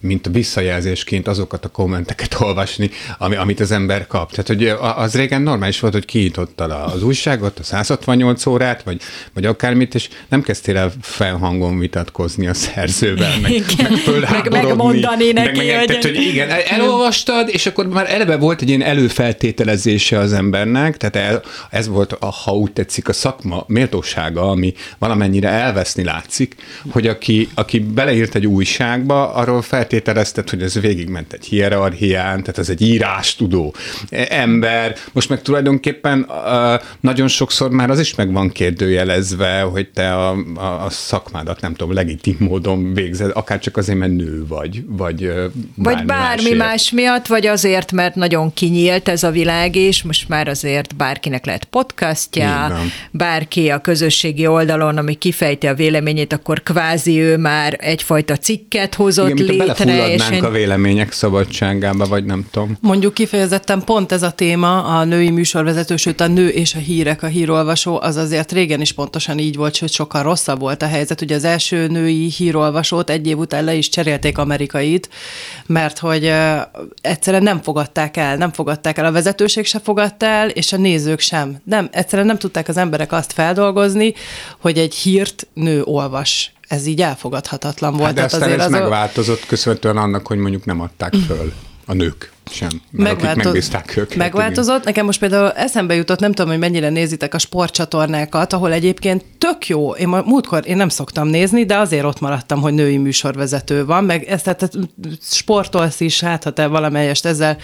[0.00, 4.30] mint visszajelzésként azokat a kommenteket olvasni, ami, amit az ember kap.
[4.30, 9.00] Tehát, hogy az régen normális volt, hogy kinyitottad az újságot, a 168 órát, vagy,
[9.34, 15.56] vagy akármit, és nem kezdtél el felhangon vitatkozni a szerzővel, meg, meg, meg megmondani neki,
[15.56, 15.86] meg, meg, hogy...
[15.86, 21.16] Tehát, hogy igen, elolvastad, és akkor már eleve volt egy ilyen előfeltételezése az embernek, tehát
[21.16, 26.54] el, ez volt, a, ha úgy tetszik, a szakma méltósága, ami valamennyire elveszni lát látszik,
[26.90, 32.68] hogy aki, aki beleírt egy újságba, arról feltételezted, hogy ez végigment egy hierarchián, tehát ez
[32.68, 33.74] egy írástudó
[34.28, 34.96] ember.
[35.12, 36.26] Most meg tulajdonképpen
[37.00, 41.74] nagyon sokszor már az is meg van kérdőjelezve, hogy te a, a, a szakmádat nem
[41.74, 46.56] tudom, legitim módon végzed, akár csak azért, mert nő vagy, vagy uh, Vagy bármi másért.
[46.56, 51.46] más miatt, vagy azért, mert nagyon kinyílt ez a világ, és most már azért bárkinek
[51.46, 52.78] lehet podcastja,
[53.10, 59.38] bárki a közösségi oldalon, ami kifejti a véleményét, akkor kvázi ő már egyfajta cikket hozott
[59.38, 60.12] Igen, létre.
[60.12, 62.76] És a vélemények szabadságába, vagy nem tudom.
[62.80, 67.22] Mondjuk kifejezetten pont ez a téma, a női műsorvezető, sőt a nő és a hírek,
[67.22, 71.20] a hírolvasó, az azért régen is pontosan így volt, sőt sokkal rosszabb volt a helyzet.
[71.20, 75.08] Ugye az első női hírolvasót egy év után le is cserélték amerikait,
[75.66, 76.32] mert hogy
[77.00, 81.20] egyszerűen nem fogadták el, nem fogadták el, a vezetőség se fogadta el, és a nézők
[81.20, 81.60] sem.
[81.64, 84.14] Nem, egyszerűen nem tudták az emberek azt feldolgozni,
[84.58, 86.52] hogy egy hírt nő olvas.
[86.68, 88.04] Ez így elfogadhatatlan volt.
[88.04, 91.52] Hát de aztán azért ez az megváltozott köszönhetően annak, hogy mondjuk nem adták föl
[91.86, 92.32] a nők.
[92.50, 92.68] Sem.
[92.90, 93.70] Megváltoz...
[93.94, 94.14] őket.
[94.14, 94.74] Megváltozott.
[94.74, 94.84] Igen.
[94.84, 99.68] Nekem most például eszembe jutott, nem tudom, hogy mennyire nézitek a sportcsatornákat, ahol egyébként tök
[99.68, 99.90] jó.
[99.90, 104.04] Én ma, múltkor én nem szoktam nézni, de azért ott maradtam, hogy női műsorvezető van,
[104.04, 104.70] meg ezt tehát
[105.22, 107.56] sportolsz is, hát ha te valamelyest ezzel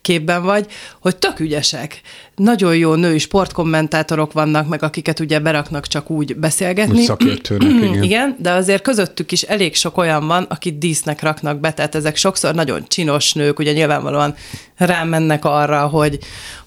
[0.00, 0.66] képben vagy,
[1.00, 2.00] hogy tök ügyesek.
[2.34, 7.02] Nagyon jó női sportkommentátorok vannak, meg akiket ugye beraknak csak úgy beszélgetni.
[7.02, 8.02] Szakértőnek, igen.
[8.02, 12.16] igen, de azért közöttük is elég sok olyan van, akit dísznek raknak be, tehát ezek
[12.16, 14.29] sokszor nagyon csinos nők, ugye nyilvánvalóan
[14.76, 16.18] rámennek arra, hogy,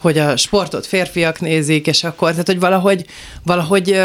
[0.02, 3.06] hogy a sportot férfiak nézik, és akkor, tehát hogy valahogy,
[3.43, 4.02] valahogy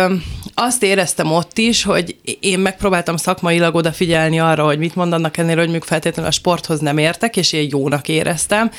[0.54, 5.70] azt éreztem ott is, hogy én megpróbáltam szakmailag odafigyelni arra, hogy mit mondanak ennél, hogy
[5.70, 8.70] még feltétlenül a sporthoz nem értek, és én jónak éreztem,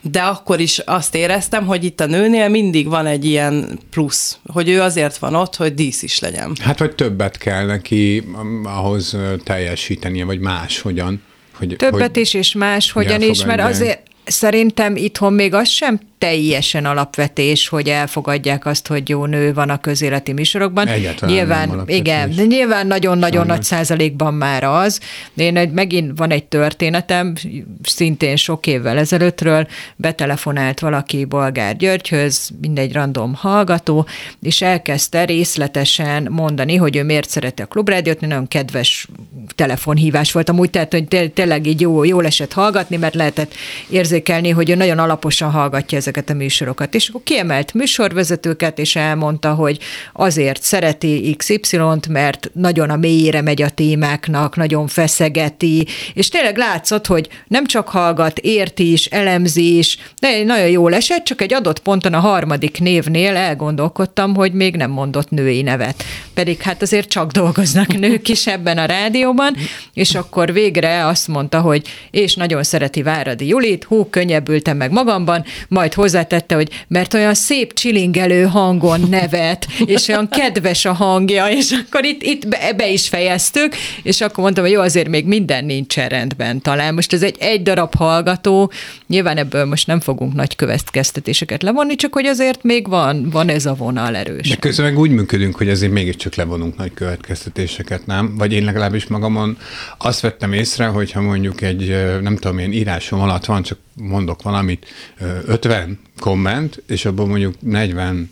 [0.00, 4.68] de akkor is azt éreztem, hogy itt a nőnél mindig van egy ilyen plusz, hogy
[4.68, 6.56] ő azért van ott, hogy dísz is legyen.
[6.62, 8.24] Hát, hogy többet kell neki
[8.64, 11.22] ahhoz teljesítenie, vagy más hogyan.
[11.54, 16.00] Hogy, Többet hogy is, és más hogyan is, mert azért szerintem itthon még az sem
[16.18, 20.86] teljesen alapvetés, hogy elfogadják azt, hogy jó nő van a közéleti műsorokban.
[20.86, 25.00] Egyáltalán nyilván, igen, de nyilván nagyon-nagyon nagy százalékban már az.
[25.34, 27.34] Én egy, megint van egy történetem,
[27.82, 34.06] szintén sok évvel ezelőttről, betelefonált valaki Bolgár Györgyhöz, mindegy random hallgató,
[34.40, 39.08] és elkezdte részletesen mondani, hogy ő miért szereti a klubrádiót, nagyon kedves
[39.54, 43.54] telefonhívás volt amúgy, tehát hogy tényleg így jó, jól esett hallgatni, mert lehetett
[43.90, 46.94] érzékelni, hogy ő nagyon alaposan hallgatja ezeket a műsorokat.
[46.94, 49.78] És akkor kiemelt műsorvezetőket, és elmondta, hogy
[50.12, 57.06] azért szereti XY-t, mert nagyon a mélyére megy a témáknak, nagyon feszegeti, és tényleg látszott,
[57.06, 61.78] hogy nem csak hallgat, érti is, elemzi is, de nagyon jól esett, csak egy adott
[61.78, 66.04] ponton a harmadik névnél elgondolkodtam, hogy még nem mondott női nevet.
[66.34, 69.56] Pedig hát azért csak dolgoznak nők is ebben a rádióban,
[69.94, 75.44] és akkor végre azt mondta, hogy és nagyon szereti Váradi Julit, hú, könnyebbültem meg magamban,
[75.68, 81.70] majd hozzátette, hogy mert olyan szép csilingelő hangon nevet, és olyan kedves a hangja, és
[81.70, 85.64] akkor itt, itt be, be is fejeztük, és akkor mondtam, hogy jó, azért még minden
[85.64, 86.94] nincs rendben talán.
[86.94, 88.72] Most ez egy egy darab hallgató,
[89.06, 93.66] nyilván ebből most nem fogunk nagy következtetéseket levonni, csak hogy azért még van, van ez
[93.66, 94.48] a vonal erős.
[94.48, 98.36] De közben meg úgy működünk, hogy azért mégiscsak levonunk nagy következtetéseket, nem?
[98.36, 99.58] Vagy én legalábbis magamon
[99.98, 104.86] azt vettem észre, hogyha mondjuk egy, nem tudom én, írásom alatt van, csak mondok valamit,
[105.18, 108.30] 50 komment, és abban mondjuk 40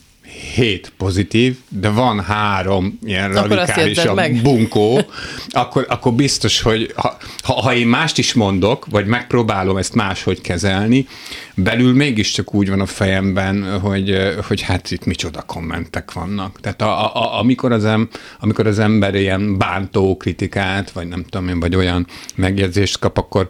[0.54, 5.00] hét pozitív, de van három ilyen akkor radikálisabb bunkó,
[5.48, 10.40] akkor, akkor biztos, hogy ha, ha, ha én mást is mondok, vagy megpróbálom ezt máshogy
[10.40, 11.06] kezelni,
[11.54, 16.60] belül mégiscsak úgy van a fejemben, hogy, hogy hát itt micsoda kommentek vannak.
[16.60, 18.08] Tehát a, a, amikor, az em,
[18.40, 23.48] amikor az ember ilyen bántó kritikát, vagy nem tudom én, vagy olyan megjegyzést kap, akkor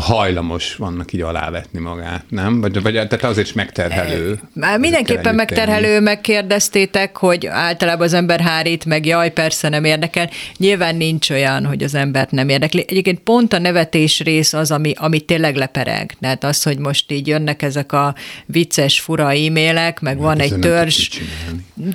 [0.00, 2.60] hajlamos vannak így alávetni magát, nem?
[2.60, 4.40] Vagy, vagy tehát azért is megterhelő.
[4.54, 10.30] Már mindenképpen megterhelő, megkérdeztétek, hogy általában az ember hárít, meg jaj, persze nem érdekel.
[10.56, 12.84] Nyilván nincs olyan, hogy az embert nem érdekli.
[12.88, 16.16] Egyébként pont a nevetés rész az, ami, ami tényleg lepereg.
[16.20, 18.14] Tehát az, hogy most így jönnek ezek a
[18.46, 21.08] vicces, fura e-mailek, meg van egy törzs,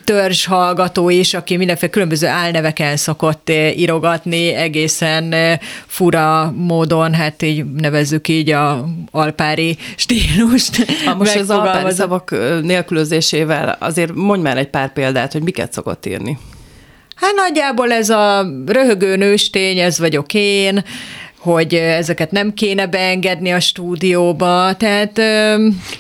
[0.04, 7.42] törzs hallgató is, aki mindenféle különböző álneveken szokott eh, írogatni, egészen eh, fura módon, hát
[7.42, 10.86] így nevezzük így a alpári stílust.
[11.06, 16.06] Ha most az alpári szavak nélkülözésével azért mondj már egy pár példát, hogy miket szokott
[16.06, 16.38] írni.
[17.16, 20.84] Hát nagyjából ez a röhögő nőstény, ez vagyok én,
[21.38, 25.14] hogy ezeket nem kéne beengedni a stúdióba, tehát...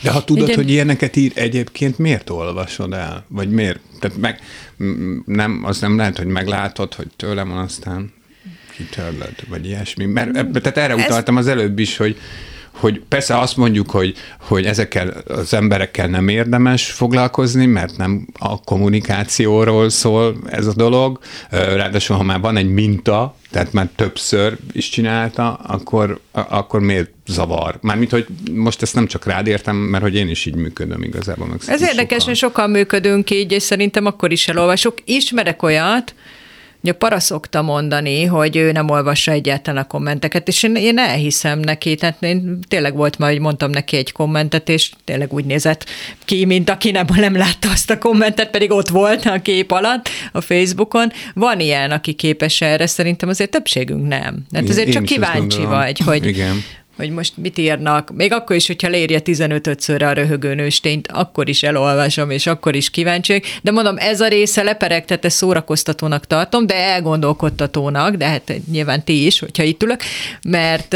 [0.02, 0.56] De ha tudod, egy...
[0.56, 3.26] hogy ilyeneket ír, egyébként miért olvasod el?
[3.28, 3.80] Vagy miért?
[4.00, 4.40] Tehát meg,
[5.26, 8.14] nem, az nem lehet, hogy meglátod, hogy tőlem van aztán
[8.76, 10.06] kitörlöd, vagy ilyesmi.
[10.06, 12.18] Mert, tehát erre utaltam az előbb is, hogy
[12.80, 18.62] hogy persze azt mondjuk, hogy, hogy ezekkel az emberekkel nem érdemes foglalkozni, mert nem a
[18.62, 21.20] kommunikációról szól ez a dolog.
[21.50, 27.78] Ráadásul, ha már van egy minta, tehát már többször is csinálta, akkor, akkor miért zavar?
[27.82, 31.48] Mármint, hogy most ezt nem csak rád értem, mert hogy én is így működöm igazából.
[31.48, 32.26] Meg ez érdekes, sokan.
[32.26, 34.98] hogy sokan működünk így, és szerintem akkor is elolvasok.
[35.06, 36.14] Ismerek olyat,
[36.88, 41.60] Ugye Para szokta mondani, hogy ő nem olvassa egyáltalán a kommenteket, és én, én elhiszem
[41.60, 45.86] neki, tehát én tényleg volt majd, hogy mondtam neki egy kommentet, és tényleg úgy nézett
[46.26, 50.10] ki, mint aki nem, nem látta azt a kommentet, pedig ott volt a kép alatt
[50.32, 51.12] a Facebookon.
[51.34, 54.46] Van ilyen, aki képes erre, szerintem azért többségünk nem.
[54.52, 56.64] Tehát azért én csak kíváncsi vagy, hogy, Igen
[56.98, 61.64] hogy most mit írnak, még akkor is, hogyha leírja 15-szörre a röhögő nőstényt, akkor is
[61.64, 68.16] elolvasom, és akkor is kíváncsi de mondom, ez a része leperegtete szórakoztatónak tartom, de elgondolkodtatónak,
[68.16, 70.02] de hát nyilván ti is, hogyha itt ülök,
[70.42, 70.92] mert,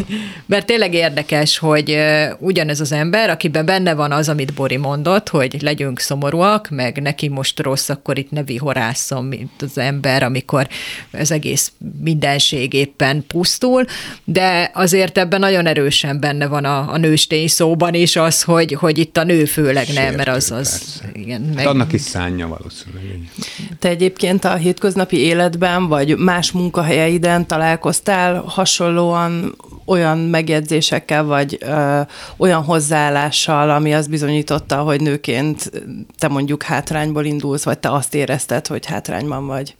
[0.46, 1.98] mert tényleg érdekes, hogy
[2.38, 7.28] ugyanez az ember, akiben benne van az, amit Bori mondott, hogy legyünk szomorúak, meg neki
[7.28, 10.68] most rossz, akkor itt ne vihorásszom, mint az ember, amikor
[11.12, 13.84] az egész mindenség éppen pusztul,
[14.24, 18.98] de azért ebben nagyon erősen benne van a, a nőstény szóban is az, hogy, hogy
[18.98, 21.44] itt a nő főleg nem, mert az, az igen.
[21.44, 21.64] Hát meg...
[21.64, 23.30] Hát annak is szánja valószínűleg.
[23.78, 32.00] Te egyébként a hétköznapi életben, vagy más munkahelyeiden találkoztál hasonlóan olyan megjegyzésekkel, vagy ö,
[32.36, 35.70] olyan hozzáállással, ami azt bizonyította, hogy nőként
[36.18, 39.74] te mondjuk hátrányból indulsz, vagy te azt érezted, hogy hátrányban vagy?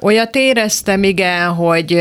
[0.00, 2.00] Olyat éreztem, igen, hogy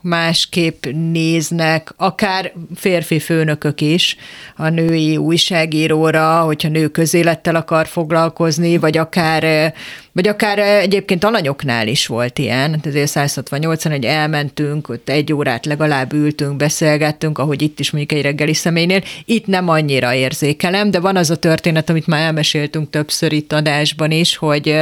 [0.00, 4.16] másképp néznek, akár férfi főnökök is
[4.56, 9.74] a női újságíróra, hogyha nő közélettel akar foglalkozni, vagy akár
[10.12, 15.66] vagy akár egyébként alanyoknál is volt ilyen, hát ezért 168-an, hogy elmentünk, ott egy órát
[15.66, 19.02] legalább ültünk, beszélgettünk, ahogy itt is mondjuk egy reggeli személynél.
[19.24, 24.10] Itt nem annyira érzékelem, de van az a történet, amit már elmeséltünk többször itt adásban
[24.10, 24.76] is, hogy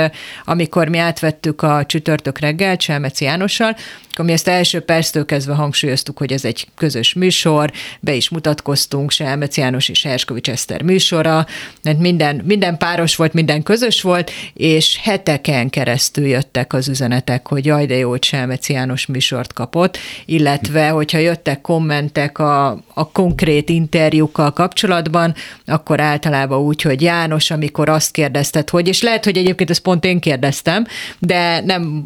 [0.44, 3.76] amikor mi átvettük a csütörtök reggel Cselmeci Jánossal,
[4.18, 9.10] akkor mi ezt első perctől kezdve hangsúlyoztuk, hogy ez egy közös műsor, be is mutatkoztunk,
[9.10, 11.46] Selmec János és Herskovics Eszter műsora,
[11.82, 17.66] mert minden, minden páros volt, minden közös volt, és heteken keresztül jöttek az üzenetek, hogy
[17.66, 23.68] jaj, de jó, hogy Selmec János műsort kapott, illetve, hogyha jöttek kommentek a, a konkrét
[23.68, 25.34] interjúkkal kapcsolatban,
[25.66, 30.04] akkor általában úgy, hogy János, amikor azt kérdezted, hogy, és lehet, hogy egyébként ezt pont
[30.04, 30.86] én kérdeztem,
[31.18, 32.04] de nem,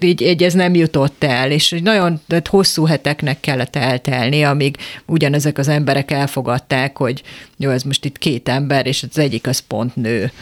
[0.00, 5.68] így, így ez nem jutott el, és nagyon hosszú heteknek kellett eltelni, amíg ugyanezek az
[5.68, 7.22] emberek elfogadták, hogy
[7.56, 10.32] jó, ez most itt két ember, és az egyik az pont nő.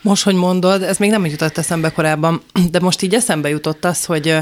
[0.00, 4.04] Most, hogy mondod, ez még nem jutott eszembe korábban, de most így eszembe jutott az,
[4.04, 4.38] hogy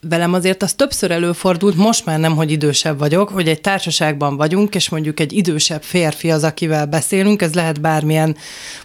[0.00, 4.74] velem azért az többször előfordult, most már nem, hogy idősebb vagyok, hogy egy társaságban vagyunk,
[4.74, 8.36] és mondjuk egy idősebb férfi az, akivel beszélünk, ez lehet bármilyen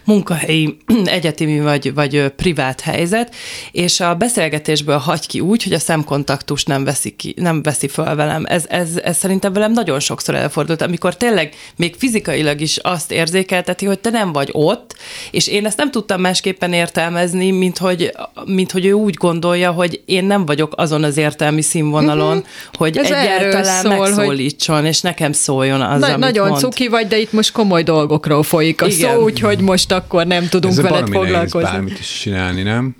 [0.04, 3.34] munkahelyi, egyetemi vagy, vagy privát helyzet,
[3.72, 8.14] és a beszélgetésből hagy ki úgy, hogy a szemkontaktust nem veszi, ki, nem veszi föl
[8.14, 8.44] velem.
[8.48, 13.86] Ez, ez, ez szerintem velem nagyon sokszor előfordult, amikor tényleg még fizikailag is azt érzékelteti,
[13.86, 14.96] hogy te nem vagy ott,
[15.30, 18.12] és én ezt nem tudtam másképpen értelmezni, mint hogy,
[18.44, 22.44] mint hogy ő úgy gondolja, hogy én nem vagyok azon az értelmi színvonalon, uh-huh.
[22.72, 24.86] hogy Ez egyáltalán szól, megszólítson, hogy...
[24.86, 26.60] és nekem szóljon az, Na, amit Nagyon mond.
[26.60, 29.14] cuki vagy, de itt most komoly dolgokról folyik a Igen.
[29.14, 31.66] szó, úgyhogy most akkor nem tudunk Ez veled foglalkozni.
[31.66, 32.96] Ez bármit is csinálni, nem?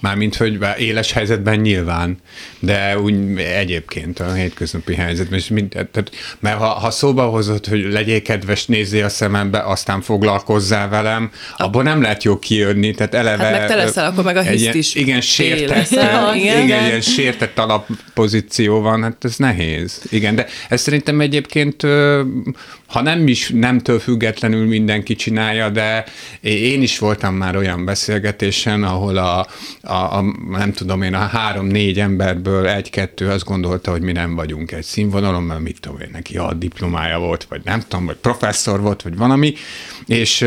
[0.00, 2.16] Mármint, hogy éles helyzetben nyilván,
[2.58, 5.38] de úgy egyébként a hétköznapi helyzetben.
[5.38, 10.00] És mind, tehát, mert ha, ha szóba hozott, hogy legyél kedves, nézzél a szemembe, aztán
[10.00, 13.44] foglalkozzál velem, abból nem lehet jó kijönni, tehát eleve...
[13.44, 14.94] Hát meg te leszel, akkor meg a hiszt is.
[14.94, 20.02] Igen, sértett, igen, igen, igen, ilyen sértett alappozíció van, hát ez nehéz.
[20.10, 21.82] Igen, de ez szerintem egyébként,
[22.86, 26.04] ha nem is nemtől függetlenül mindenki csinálja, de
[26.40, 29.46] én is voltam már olyan beszélgetésen, ahol a,
[29.86, 34.72] a, a nem tudom én, a három-négy emberből egy-kettő azt gondolta, hogy mi nem vagyunk
[34.72, 38.80] egy színvonalon, mert mit tudom én, neki a diplomája volt, vagy nem tudom, vagy professzor
[38.80, 39.54] volt, vagy valami,
[40.06, 40.40] és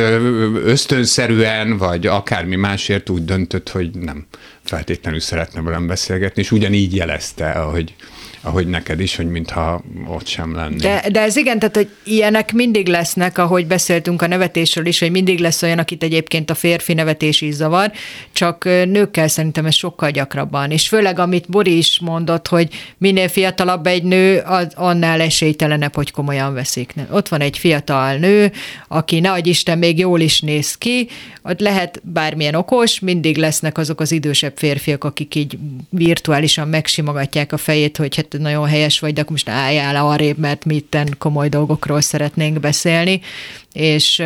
[0.64, 4.26] ösztönszerűen, vagy akármi másért úgy döntött, hogy nem
[4.64, 7.96] feltétlenül szeretne velem beszélgetni, és ugyanígy jelezte, ahogy
[8.42, 10.76] ahogy neked is, hogy mintha ott sem lenni.
[10.76, 15.12] De, de ez igen, tehát hogy ilyenek mindig lesznek, ahogy beszéltünk a nevetésről is, hogy
[15.12, 17.92] mindig lesz olyan, akit egyébként a férfi nevetés is zavar,
[18.32, 20.72] csak nőkkel szerintem ez sokkal gyakrabban.
[20.72, 26.12] És főleg, amit Bori is mondott, hogy minél fiatalabb egy nő, az annál esélytelenebb, hogy
[26.12, 26.94] komolyan veszik.
[27.12, 28.52] Ott van egy fiatal nő,
[28.88, 31.08] aki ne Isten még jól is néz ki,
[31.44, 35.58] ott lehet bármilyen okos, mindig lesznek azok az idősebb férfiak, akik így
[35.90, 40.66] virtuálisan megsimogatják a fejét, hogy hát nagyon helyes vagy, de akkor most álljál arrébb, mert
[40.66, 43.22] mi itten komoly dolgokról szeretnénk beszélni.
[43.74, 44.24] És,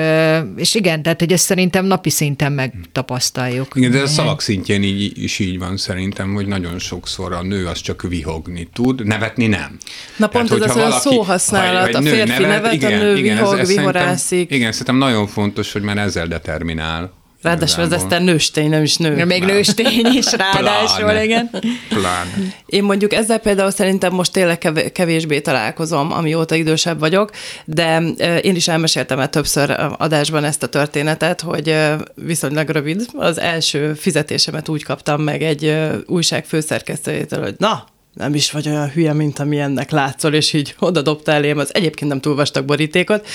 [0.56, 3.68] és igen, tehát hogy ezt szerintem napi szinten megtapasztaljuk.
[3.76, 7.68] Igen, de a szavak szintjén így, is így van szerintem, hogy nagyon sokszor a nő
[7.68, 9.78] az csak vihogni tud, nevetni nem.
[10.18, 13.38] Na pont tehát, ez az valaki, szóhasználat, a férfi nevet, nevet igen, a nő igen,
[13.38, 14.52] vihog, ez, ez vihorászik.
[14.52, 17.23] Igen, szerintem nagyon fontos, hogy már ezzel determinál.
[17.44, 19.26] Ráadásul ez aztán nőstény, nem is nő.
[19.26, 21.24] Még nőstény is ráadásul, Pláne.
[21.24, 21.50] igen.
[21.90, 22.32] Pláne.
[22.66, 27.32] Én mondjuk ezzel például szerintem most tényleg kevésbé találkozom, amióta idősebb vagyok,
[27.66, 28.02] de
[28.42, 31.76] én is elmeséltem el többször adásban ezt a történetet, hogy
[32.16, 33.06] viszonylag rövid.
[33.14, 38.90] Az első fizetésemet úgy kaptam meg egy újság főszerkesztőjétől, hogy na, nem is vagy olyan
[38.90, 42.66] hülye, mint ami ennek látszol, és így oda dobta elém az egyébként nem túl vastag
[42.66, 43.28] borítékot.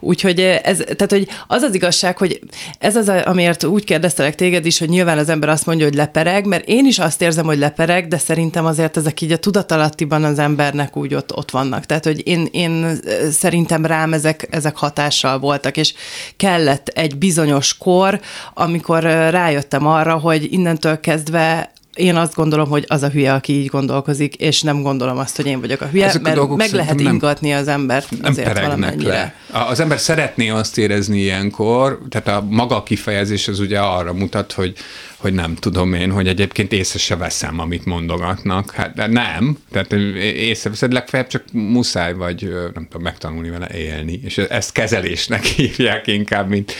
[0.00, 2.40] Úgyhogy ez, tehát, hogy az az igazság, hogy
[2.78, 6.46] ez az, amiért úgy kérdeztelek téged is, hogy nyilván az ember azt mondja, hogy lepereg,
[6.46, 10.38] mert én is azt érzem, hogy lepereg, de szerintem azért ezek így a tudatalattiban az
[10.38, 11.86] embernek úgy ott, ott vannak.
[11.86, 12.98] Tehát, hogy én, én
[13.30, 15.94] szerintem rám ezek, ezek hatással voltak, és
[16.36, 18.20] kellett egy bizonyos kor,
[18.54, 23.66] amikor rájöttem arra, hogy innentől kezdve én azt gondolom, hogy az a hülye, aki így
[23.66, 27.02] gondolkozik, és nem gondolom azt, hogy én vagyok a hülye, Ezek mert a meg lehet
[27.02, 29.34] nem, ingatni az embert nem azért valamennyire.
[29.52, 29.60] Le.
[29.66, 34.74] Az ember szeretné azt érezni ilyenkor, tehát a maga kifejezés az ugye arra mutat, hogy
[35.16, 38.70] hogy nem tudom én, hogy egyébként észre se veszem, amit mondogatnak.
[38.70, 39.92] Hát de nem, tehát
[40.22, 46.48] észreveszed, legfeljebb csak muszáj vagy, nem tudom, megtanulni vele élni, és ezt kezelésnek hívják inkább,
[46.48, 46.72] mint,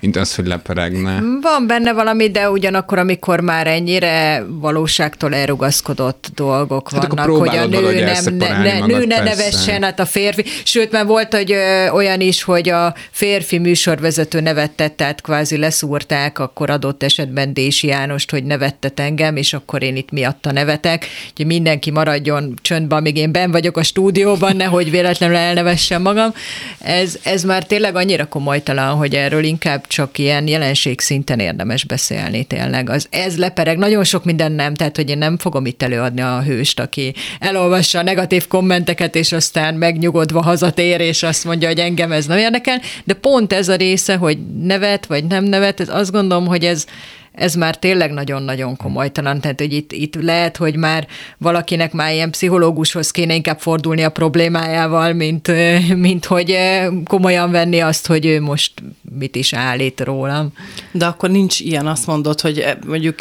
[0.00, 1.20] mint az, hogy leperegne.
[1.40, 7.66] Van benne valami, de ugyanakkor, amikor már ennyire valóságtól elrugaszkodott dolgok hát vannak, hogy a
[7.66, 11.88] nő nem, ne, ne, nő ne nevessen, hát a férfi, sőt, már volt, hogy ö,
[11.88, 18.30] olyan is, hogy a férfi műsorvezető nevettet, tehát kvázi leszúrták, akkor adott esetben Dési Jánost,
[18.30, 21.06] hogy nevettet engem, és akkor én itt miatta nevetek.
[21.36, 26.34] hogy mindenki maradjon csöndben, amíg én ben vagyok a stúdióban, nehogy véletlenül elnevessem magam.
[26.78, 32.44] Ez, ez már tényleg annyira komolytalan, hogy erről inkább csak ilyen jelenség szinten érdemes beszélni
[32.44, 32.90] tényleg.
[32.90, 36.42] Az, ez lepereg, nagyon sok minden nem, tehát hogy én nem fogom itt előadni a
[36.42, 42.12] hőst, aki elolvassa a negatív kommenteket, és aztán megnyugodva hazatér, és azt mondja, hogy engem
[42.12, 46.12] ez nem érdekel, de pont ez a része, hogy nevet, vagy nem nevet, ez azt
[46.12, 46.86] gondolom, hogy ez,
[47.34, 49.40] ez már tényleg nagyon-nagyon komolytalan.
[49.40, 51.06] Tehát, hogy itt, itt lehet, hogy már
[51.38, 55.52] valakinek már ilyen pszichológushoz kéne inkább fordulni a problémájával, mint,
[55.96, 56.56] mint hogy
[57.04, 58.72] komolyan venni azt, hogy ő most
[59.18, 60.52] mit is állít rólam.
[60.92, 63.16] De akkor nincs ilyen, azt mondod, hogy mondjuk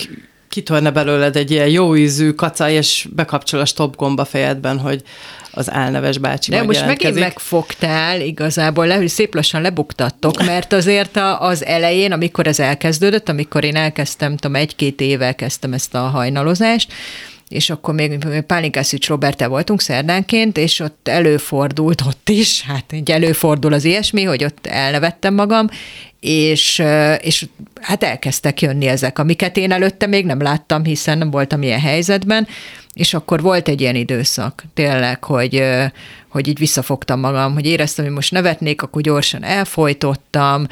[0.49, 5.03] kitörne belőled egy ilyen jó ízű kaca, és bekapcsol a stop gomba fejedben, hogy
[5.55, 11.19] az álneves bácsi De most megint megfogtál igazából, le, hogy szép lassan lebuktattok, mert azért
[11.39, 16.93] az elején, amikor ez elkezdődött, amikor én elkezdtem, tudom, egy-két éve kezdtem ezt a hajnalozást,
[17.49, 23.73] és akkor még Pálinkászics Robertel voltunk szerdánként, és ott előfordult ott is, hát így előfordul
[23.73, 25.67] az ilyesmi, hogy ott elnevettem magam,
[26.19, 26.83] és,
[27.21, 27.45] és
[27.81, 32.47] hát elkezdtek jönni ezek, amiket én előtte még nem láttam, hiszen nem voltam ilyen helyzetben,
[32.93, 35.63] és akkor volt egy ilyen időszak, tényleg, hogy,
[36.27, 40.67] hogy így visszafogtam magam, hogy éreztem, hogy most nevetnék, akkor gyorsan elfolytottam,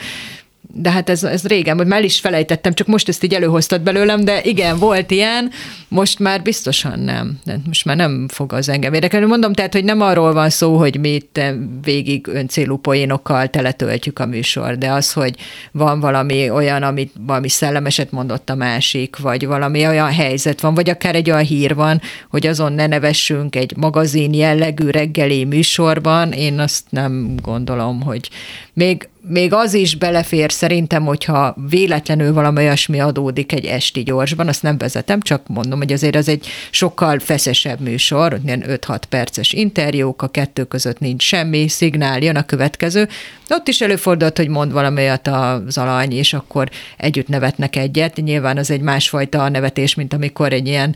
[0.74, 4.26] de hát ez, ez régen, hogy már is felejtettem, csak most ezt így előhoztad belőlem,
[4.26, 5.52] de igen, volt ilyen,
[5.88, 7.40] most már biztosan nem.
[7.66, 9.26] Most már nem fog az engem érdekelni.
[9.26, 11.42] Mondom, tehát, hogy nem arról van szó, hogy mi itt
[11.84, 15.36] végig öncélú poénokkal teletöltjük a műsor, de az, hogy
[15.72, 20.90] van valami olyan, amit valami szellemeset mondott a másik, vagy valami olyan helyzet van, vagy
[20.90, 26.60] akár egy olyan hír van, hogy azon ne nevessünk egy magazin jellegű reggeli műsorban, én
[26.60, 28.30] azt nem gondolom, hogy
[28.74, 34.64] még még az is belefér szerintem, hogyha véletlenül valami olyasmi adódik egy esti gyorsban, azt
[34.64, 40.22] nem vezetem, csak mondom, hogy azért az egy sokkal feszesebb műsor, ilyen 5-6 perces interjúk,
[40.22, 43.08] a kettő között nincs semmi, szignál, jön a következő.
[43.50, 48.16] Ott is előfordult, hogy mond valami olyat az alany, és akkor együtt nevetnek egyet.
[48.16, 50.96] Nyilván az egy másfajta nevetés, mint amikor egy ilyen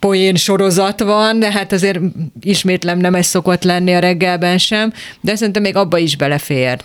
[0.00, 2.00] poén sorozat van, de hát azért
[2.40, 6.78] ismétlem nem ez szokott lenni a reggelben sem, de szerintem még abba is belefér,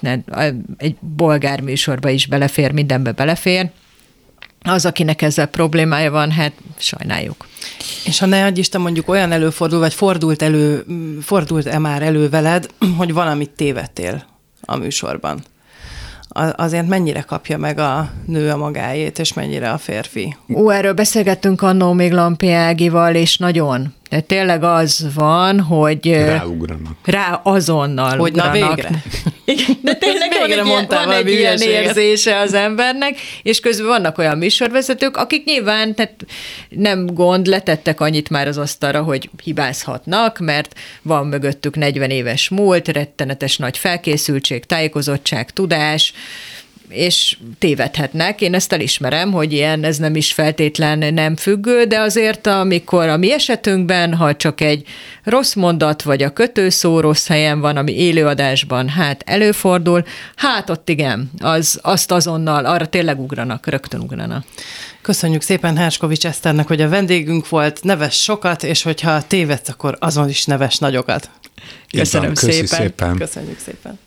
[0.78, 3.70] egy bolgár műsorba is belefér, mindenbe belefér.
[4.62, 7.48] Az, akinek ezzel problémája van, hát sajnáljuk.
[8.06, 10.86] És ha ne adj Isten, mondjuk olyan előfordul, vagy fordult elő,
[11.22, 14.26] fordult-e már elő veled, hogy valamit tévedtél
[14.62, 15.44] a műsorban?
[16.56, 20.36] Azért mennyire kapja meg a nő a magáét, és mennyire a férfi.
[20.54, 23.94] Ó, erről beszélgettünk annó még Lampi Ágival, és nagyon.
[24.10, 26.12] De tényleg az van, hogy...
[26.12, 26.98] Ráugranak.
[27.06, 28.60] Rá azonnal Hogy ugranak.
[28.60, 28.90] na végre.
[29.46, 34.18] Igen, de tényleg végre van egy, van egy ilyen érzése az embernek, és közben vannak
[34.18, 36.26] olyan műsorvezetők, akik nyilván tehát
[36.70, 42.88] nem gond, letettek annyit már az asztalra, hogy hibázhatnak, mert van mögöttük 40 éves múlt,
[42.88, 46.14] rettenetes nagy felkészültség, tájékozottság, tudás,
[46.90, 48.42] és tévedhetnek.
[48.42, 53.18] Én ezt elismerem, hogy ilyen ez nem is feltétlen nem függő, de azért amikor a
[53.18, 54.88] mi esetünkben, ha csak egy
[55.24, 60.06] rossz mondat vagy a kötőszó rossz helyen van, ami élőadásban hát előfordul,
[60.36, 64.46] hát ott igen, az, azt azonnal, arra tényleg ugranak, rögtön ugranak.
[65.02, 70.30] Köszönjük szépen Herskovics Eszternek, hogy a vendégünk volt, neves sokat, és hogyha tévedsz, akkor azon
[70.30, 71.30] is neves nagyokat.
[71.92, 72.66] Köszönöm szépen.
[72.66, 73.18] szépen.
[73.18, 74.00] Köszönjük szépen.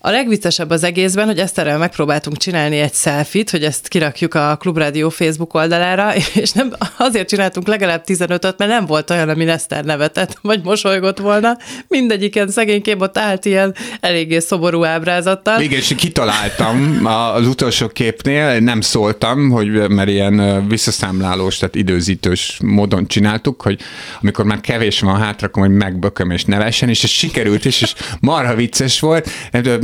[0.00, 5.08] A legviccesebb az egészben, hogy Eszterrel megpróbáltunk csinálni egy selfit, hogy ezt kirakjuk a Klubrádió
[5.08, 10.38] Facebook oldalára, és nem azért csináltunk legalább 15-öt, mert nem volt olyan, ami Eszter nevetett,
[10.42, 11.56] vagy mosolygott volna.
[11.88, 15.60] Mindegyiken szegénykém ott állt ilyen eléggé szoború ábrázattal.
[15.60, 23.06] Igen, és kitaláltam az utolsó képnél, nem szóltam, hogy mert ilyen visszaszámlálós, tehát időzítős módon
[23.06, 23.78] csináltuk, hogy
[24.20, 27.94] amikor már kevés van hátra, akkor hogy megbököm és nevessen, és ez sikerült is, és
[28.20, 29.28] marha vicces volt,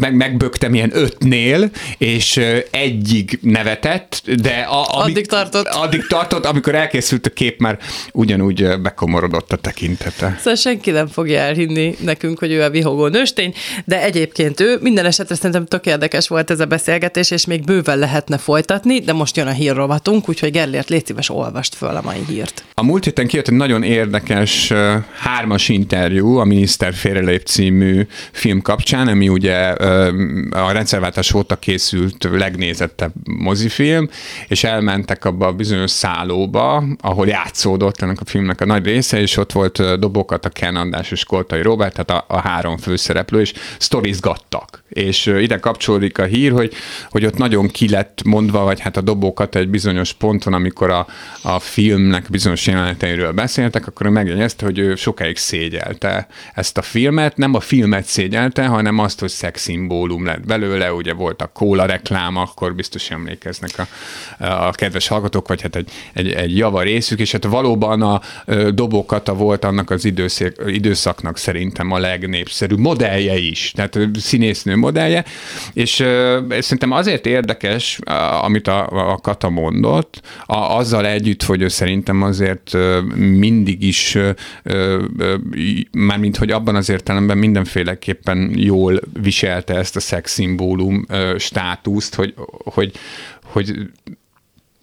[0.04, 2.40] meg, megböktem ilyen ötnél, és
[2.70, 5.66] egyig nevetett, de a, ami, addig tartott.
[5.66, 7.78] Addig tartott, amikor elkészült a kép, már
[8.12, 10.34] ugyanúgy bekomorodott a tekintete.
[10.38, 15.04] Szóval senki nem fogja elhinni nekünk, hogy ő a vihogó nőstény, de egyébként ő minden
[15.04, 19.36] esetre szerintem tök érdekes volt ez a beszélgetés, és még bőven lehetne folytatni, de most
[19.36, 22.64] jön a hírrovatunk, úgyhogy Gellért légy szíves, olvast föl a mai hírt.
[22.74, 24.72] A múlt héten kijött egy nagyon érdekes
[25.18, 29.74] hármas interjú a Miniszter Félrelép című film kapcsán, ami ugye
[30.50, 34.08] a rendszerváltás óta készült legnézettebb mozifilm,
[34.48, 39.36] és elmentek abba a bizonyos szállóba, ahol játszódott ennek a filmnek a nagy része, és
[39.36, 43.52] ott volt Dobokat, a Ken András és Koltai Robert, tehát a, a három főszereplő, és
[43.78, 44.82] sztorizgattak.
[44.88, 46.72] És ide kapcsolódik a hír, hogy,
[47.10, 51.06] hogy ott nagyon ki lett mondva, vagy hát a Dobokat egy bizonyos ponton, amikor a,
[51.42, 57.54] a filmnek bizonyos jeleneteiről beszéltek, akkor megjegyezte, hogy ő sokáig szégyelte ezt a filmet, nem
[57.54, 59.30] a filmet szégyelte, hanem azt, hogy
[59.84, 63.86] szexszimbólum lett belőle, ugye a kóla reklám, akkor biztos emlékeznek a,
[64.44, 68.20] a kedves hallgatók, vagy hát egy, egy, egy java részük, és hát valóban a
[68.70, 75.24] dobókata volt annak az időszak, időszaknak szerintem a legnépszerűbb modellje is, tehát színésznő modellje,
[75.72, 75.92] és
[76.58, 77.98] szerintem azért érdekes,
[78.42, 82.76] amit a, a Kata mondott, a, azzal együtt, hogy ő szerintem azért
[83.16, 84.18] mindig is,
[85.90, 91.06] mármint hogy abban az értelemben mindenféleképpen jól viselte ezt a szexszimbólum
[91.36, 92.92] státuszt, hogy, hogy,
[93.44, 93.74] hogy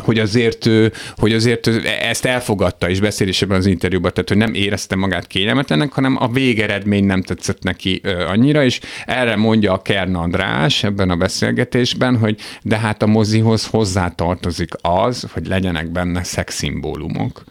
[0.01, 0.69] hogy azért,
[1.15, 1.67] hogy azért
[2.01, 7.05] ezt elfogadta és beszélésében az interjúban, tehát hogy nem érezte magát kényelmetlennek, hanem a végeredmény
[7.05, 12.77] nem tetszett neki annyira, és erre mondja a Kern András ebben a beszélgetésben, hogy de
[12.77, 17.43] hát a mozihoz hozzátartozik az, hogy legyenek benne szexszimbólumok.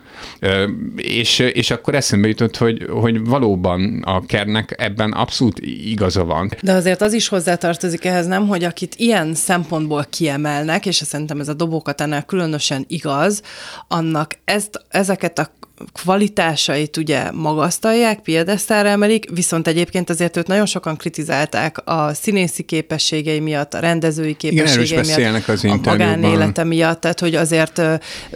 [0.97, 6.51] És, és akkor eszembe jutott, hogy, hogy valóban a kernek ebben abszolút igaza van.
[6.63, 11.49] De azért az is hozzátartozik ehhez, nem, hogy akit ilyen szempontból kiemelnek, és szerintem ez
[11.49, 13.43] a dobókat ennek különösen igaz,
[13.89, 15.51] annak ezt, ezeket a
[15.93, 23.41] kvalitásait ugye magasztalják, piedesztára emelik, viszont egyébként azért őt nagyon sokan kritizálták a színészi képességei
[23.41, 27.83] miatt, a rendezői képességei Igen, miatt, az a magánélete miatt, tehát hogy azért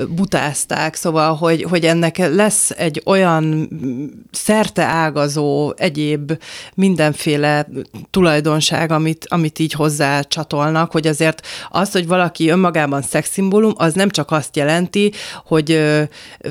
[0.08, 3.68] butázták, szóval, hogy, hogy ennek lesz egy olyan
[4.30, 6.32] szerte ágazó egyéb
[6.74, 7.66] mindenféle
[8.10, 14.10] tulajdonság, amit, amit így hozzá csatolnak, hogy azért az, hogy valaki önmagában szexszimbólum, az nem
[14.10, 15.12] csak azt jelenti,
[15.44, 15.82] hogy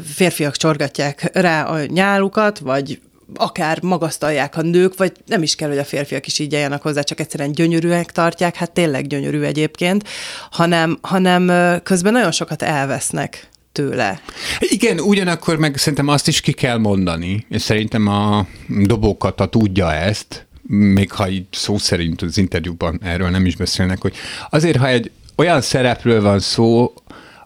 [0.05, 2.99] férfiak csorgálják forgatják rá a nyálukat, vagy
[3.35, 7.01] akár magasztalják a nők, vagy nem is kell, hogy a férfiak is így eljönnek hozzá,
[7.01, 10.07] csak egyszerűen gyönyörűek tartják, hát tényleg gyönyörű egyébként,
[10.51, 11.51] hanem, hanem
[11.83, 14.21] közben nagyon sokat elvesznek tőle.
[14.59, 20.45] Igen, ugyanakkor meg szerintem azt is ki kell mondani, és szerintem a dobókata tudja ezt,
[20.67, 24.13] még ha így szó szerint az interjúban erről nem is beszélnek, hogy
[24.49, 26.93] azért, ha egy olyan szerepről van szó,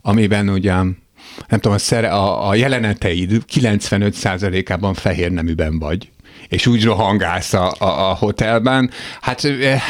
[0.01, 0.97] amiben ugyan
[1.47, 6.09] nem tudom, a, szere, a, a jeleneteid 95%-ában fehér neműben vagy,
[6.47, 9.81] és úgy rohangálsz a, a, a hotelben, hát E, e,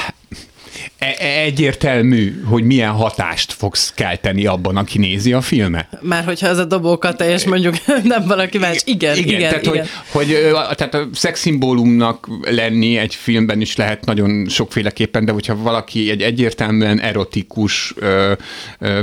[1.20, 5.88] egyértelmű, hogy milyen hatást fogsz kelteni abban, aki nézi a filmet.
[6.02, 8.82] Már hogyha ez a dobókat és mondjuk nem valaki más.
[8.86, 9.50] Igen, igen, igen.
[9.50, 9.86] Tehát, igen.
[10.12, 16.10] Hogy, hogy, tehát a szexszimbólumnak lenni egy filmben is lehet nagyon sokféleképpen, de hogyha valaki
[16.10, 18.34] egy egyértelműen erotikus, ö,
[18.80, 19.02] ö,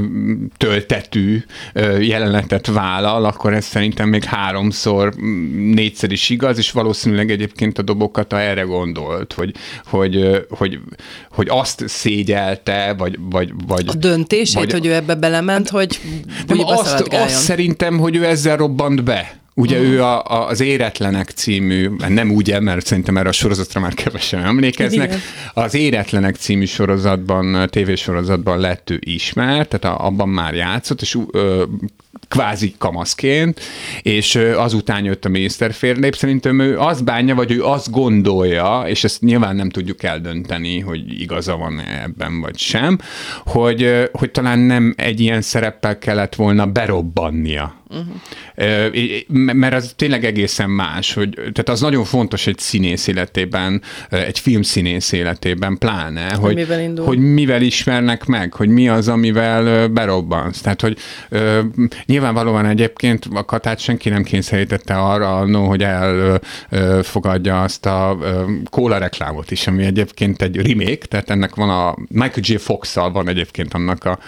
[0.56, 1.42] töltetű
[1.72, 5.14] ö, jelenetet vállal, akkor ez szerintem még háromszor,
[5.54, 10.78] négyszer is igaz, és valószínűleg egyébként a dobokat erre gondolt, hogy, hogy, hogy,
[11.30, 13.18] hogy azt szégyelte, vagy...
[13.30, 16.00] vagy, vagy a döntését, vagy, hogy ő ebbe belement, hogy
[16.46, 19.42] nem, azt, azt szerintem, hogy ő ezzel robbant be.
[19.56, 19.92] Ugye uh-huh.
[19.92, 24.44] ő a, a, az Éretlenek című, nem ugye, mert szerintem erre a sorozatra már kevesen
[24.44, 25.20] emlékeznek, Igen.
[25.54, 31.64] az Éretlenek című sorozatban, tévésorozatban lett ő ismert, tehát a, abban már játszott, és ö,
[32.28, 33.60] kvázi kamaszként,
[34.02, 36.16] és azután jött a miniszterférlép.
[36.16, 41.20] Szerintem ő azt bánja, vagy ő azt gondolja, és ezt nyilván nem tudjuk eldönteni, hogy
[41.20, 42.98] igaza van ebben, vagy sem,
[43.44, 49.54] hogy, hogy talán nem egy ilyen szereppel kellett volna berobbannia Uh-huh.
[49.54, 55.12] Mert az tényleg egészen más, hogy, tehát az nagyon fontos egy színész életében, egy filmszínész
[55.12, 57.04] életében pláne, hogy, hogy, mivel, indul.
[57.04, 60.60] hogy mivel ismernek meg, hogy mi az, amivel berobbansz.
[60.60, 60.96] Tehát, hogy
[62.06, 65.84] nyilvánvalóan egyébként a Katát senki nem kényszerítette arra, no, hogy
[66.70, 68.18] elfogadja azt a
[68.70, 72.54] kóla reklámot is, ami egyébként egy remake, tehát ennek van a Michael J.
[72.56, 74.18] Fox-szal van egyébként annak a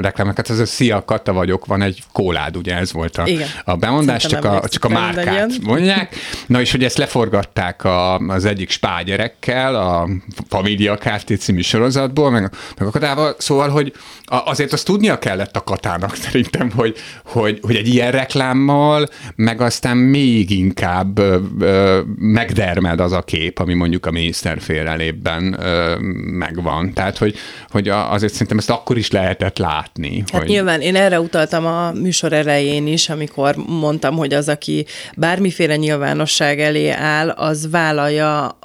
[0.00, 3.28] reklámnak, hát ez a Szia Kata vagyok, van egy kólád, ugye ez volt a,
[3.64, 6.16] a bemondás, csak a, csak a márkát mondják.
[6.46, 10.08] Na és hogy ezt leforgatták a, az egyik spágyerekkel, a
[10.48, 11.38] Familia Kft.
[11.38, 13.92] című sorozatból, meg, meg a Katával, szóval, hogy
[14.24, 19.96] azért azt tudnia kellett a Katának szerintem, hogy, hogy, hogy egy ilyen reklámmal, meg aztán
[19.96, 25.42] még inkább ö, ö, megdermed az a kép, ami mondjuk a miniszterfélelében
[26.38, 26.92] megvan.
[26.92, 27.34] Tehát, hogy,
[27.70, 30.22] hogy azért szerintem ezt akkor is lehetett látni.
[30.32, 30.50] Hát hogy...
[30.50, 36.60] nyilván én erre utaltam a műsor elején is, amikor mondtam, hogy az, aki bármiféle nyilvánosság
[36.60, 38.58] elé áll, az vállalja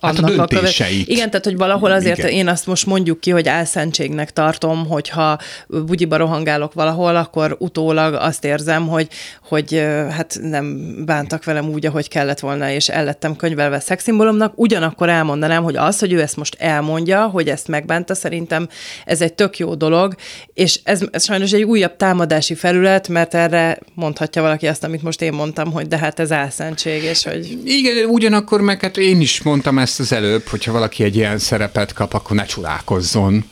[0.00, 1.08] Hát annak a döntéseit.
[1.08, 2.30] A Igen, tehát hogy valahol azért Igen.
[2.30, 5.38] én azt most mondjuk ki, hogy álszentségnek tartom, hogyha
[5.68, 9.08] bugyiba rohangálok valahol, akkor utólag azt érzem, hogy,
[9.48, 9.74] hogy
[10.10, 14.52] hát nem bántak velem úgy, ahogy kellett volna, és el lettem könyvelve szeximbolomnak.
[14.56, 18.68] Ugyanakkor elmondanám, hogy az, hogy ő ezt most elmondja, hogy ezt megbánta, szerintem
[19.04, 20.14] ez egy tök jó dolog,
[20.54, 25.22] és ez, ez sajnos egy újabb támadási felület, mert erre mondhatja valaki azt, amit most
[25.22, 27.58] én mondtam, hogy de hát ez álszentség, és hogy...
[27.64, 31.38] Igen, ugyanakkor meg hát én is mondtam ezt, ezt az előbb, hogyha valaki egy ilyen
[31.38, 33.44] szerepet kap, akkor ne csodálkozzon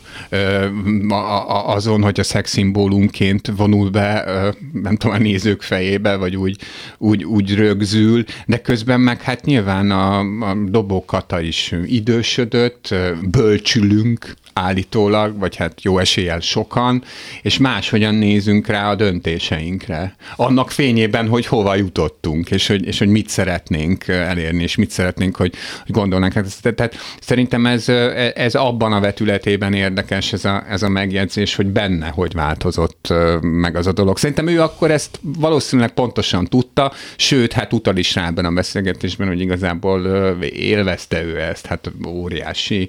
[1.66, 4.25] azon, hogy a szexszimbólumként vonul be,
[4.73, 6.57] nem tudom, a nézők fejébe, vagy úgy,
[6.99, 10.19] úgy, úgy rögzül, de közben meg hát nyilván a,
[10.51, 12.95] a dobókata is idősödött,
[13.31, 17.03] bölcsülünk, állítólag, vagy hát jó eséllyel sokan,
[17.43, 20.16] és máshogyan nézünk rá a döntéseinkre.
[20.37, 25.37] Annak fényében, hogy hova jutottunk, és hogy, és hogy mit szeretnénk elérni, és mit szeretnénk,
[25.37, 26.33] hogy, hogy gondolnánk.
[26.62, 27.89] Tehát szerintem ez,
[28.35, 33.77] ez abban a vetületében érdekes ez a, ez a megjegyzés, hogy benne hogy változott meg
[33.77, 34.19] az a dolog.
[34.19, 39.29] Szerintem ő akkor ezt valószínűleg pontosan tudta, sőt, hát utal is rá ebben a beszélgetésben,
[39.29, 40.01] hogy igazából
[40.43, 42.89] élvezte ő ezt, hát óriási,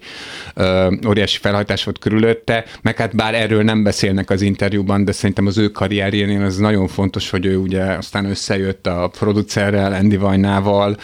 [1.07, 5.45] óriási fel felhajtás volt körülötte, meg hát bár erről nem beszélnek az interjúban, de szerintem
[5.45, 10.97] az ő karrierjénél az nagyon fontos, hogy ő ugye aztán összejött a producerrel, Andy Vajnával,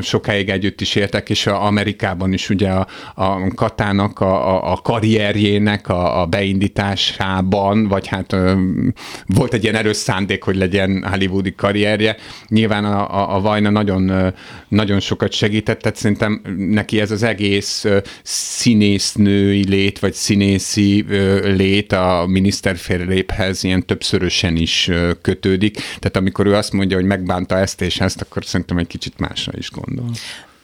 [0.00, 4.76] sokáig együtt is éltek, és a Amerikában is ugye a, a Katának a, a
[5.12, 8.36] karrierjének a, a beindításában, vagy hát
[9.26, 12.16] volt egy ilyen erős szándék, hogy legyen hollywoodi karrierje.
[12.48, 14.32] Nyilván a, a, a Vajna nagyon,
[14.68, 17.84] nagyon sokat segített, tehát szerintem neki ez az egész
[18.22, 21.04] színésznő színésznői lét, vagy színészi
[21.42, 24.90] lét a miniszterféléphez ilyen többszörösen is
[25.20, 25.74] kötődik.
[25.74, 29.52] Tehát amikor ő azt mondja, hogy megbánta ezt és ezt, akkor szerintem egy kicsit másra
[29.56, 30.10] is gondol.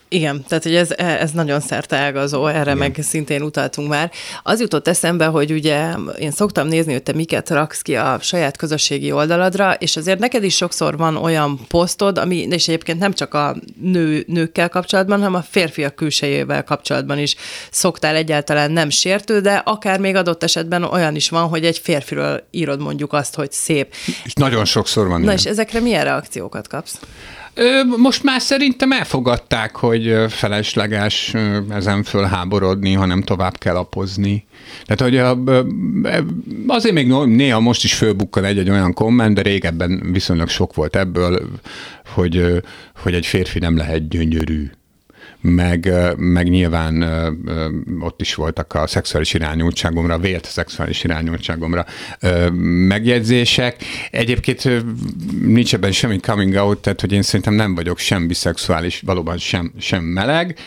[0.09, 2.77] Igen, tehát hogy ez, ez nagyon ágazó, erre Igen.
[2.77, 4.11] meg szintén utaltunk már.
[4.43, 8.57] Az jutott eszembe, hogy ugye én szoktam nézni, hogy te miket raksz ki a saját
[8.57, 13.35] közösségi oldaladra, és azért neked is sokszor van olyan posztod, ami, és egyébként nem csak
[13.35, 17.37] a nő, nőkkel kapcsolatban, hanem a férfiak külsejével kapcsolatban is
[17.71, 22.47] szoktál egyáltalán nem sértő, de akár még adott esetben olyan is van, hogy egy férfiről
[22.51, 23.95] írod mondjuk azt, hogy szép.
[24.25, 25.19] És nagyon sokszor van.
[25.19, 25.37] Na ilyen.
[25.37, 26.99] és ezekre milyen reakciókat kapsz?
[27.97, 31.35] Most már szerintem elfogadták, hogy felesleges
[31.71, 34.47] ezen fölháborodni, hanem tovább kell apozni.
[34.85, 35.47] Tehát, hogy
[36.67, 41.49] azért még néha most is fölbukkan egy-egy olyan komment, de régebben viszonylag sok volt ebből,
[42.15, 42.63] hogy,
[43.03, 44.71] hogy egy férfi nem lehet gyönyörű
[45.41, 47.03] meg, meg nyilván
[48.01, 51.87] ott is voltak a szexuális irányultságomra, vélt szexuális irányultságomra
[52.89, 53.85] megjegyzések.
[54.11, 54.71] Egyébként
[55.43, 59.73] nincs ebben semmi coming out, tehát hogy én szerintem nem vagyok sem biszexuális, valóban sem,
[59.79, 60.59] sem meleg.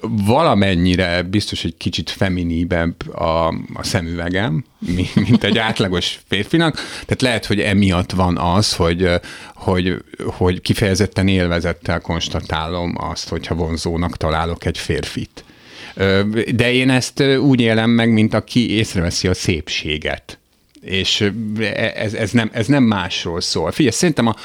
[0.00, 4.64] Valamennyire biztos, hogy kicsit feminíbebb a, a szemüvegem,
[5.14, 6.74] mint egy átlagos férfinak.
[6.74, 9.08] Tehát lehet, hogy emiatt van az, hogy,
[9.54, 13.54] hogy, hogy kifejezetten élvezettel konstatálom azt, hogyha
[14.02, 15.44] vonzónak találok egy férfit.
[16.54, 20.38] De én ezt úgy élem meg, mint aki észreveszi a szépséget.
[20.80, 21.30] És
[21.94, 23.72] ez, ez, nem, ez nem másról szól.
[23.72, 24.36] Figyelj, szerintem a,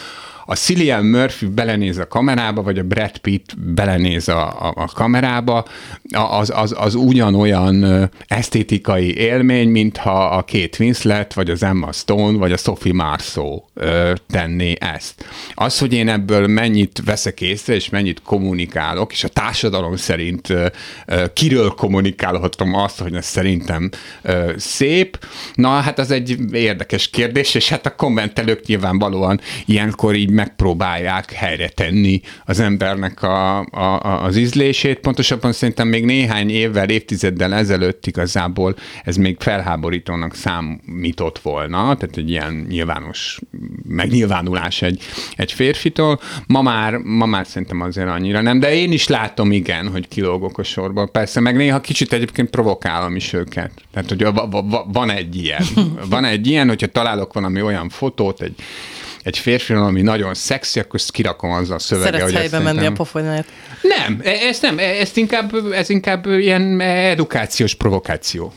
[0.49, 5.65] a Cillian Murphy belenéz a kamerába, vagy a Brad Pitt belenéz a, a, a kamerába,
[6.11, 12.51] az, az, az ugyanolyan esztétikai élmény, mintha a Kate Winslet, vagy az Emma Stone, vagy
[12.51, 13.61] a Sophie Marceau
[14.29, 15.25] tenné ezt.
[15.53, 20.53] Az, hogy én ebből mennyit veszek észre, és mennyit kommunikálok, és a társadalom szerint
[21.33, 23.89] kiről kommunikálhatom azt, hogy ez szerintem
[24.55, 31.31] szép, na hát az egy érdekes kérdés, és hát a kommentelők nyilvánvalóan ilyenkor így megpróbálják
[31.31, 34.99] helyre tenni az embernek a, a, az ízlését.
[34.99, 42.29] Pontosabban szerintem még néhány évvel, évtizeddel ezelőtt igazából ez még felháborítónak számított volna, tehát egy
[42.29, 43.39] ilyen nyilvános
[43.87, 45.01] megnyilvánulás egy,
[45.35, 46.19] egy férfitól.
[46.47, 50.57] Ma már, ma már szerintem azért annyira nem, de én is látom, igen, hogy kilógok
[50.57, 51.09] a sorból.
[51.09, 53.71] Persze, meg néha kicsit egyébként provokálom is őket.
[53.91, 54.27] Tehát, hogy
[54.91, 55.63] van egy ilyen.
[56.09, 58.55] Van egy ilyen, hogyha találok valami olyan fotót, egy
[59.27, 62.11] egy férfi, ami nagyon szexi, akkor ezt kirakom azzal a szöveggel.
[62.11, 62.91] Szeretsz hogy helybe menni a?
[63.81, 68.53] Nem, e- ezt nem, e- ezt inkább, ez inkább ilyen edukációs provokáció.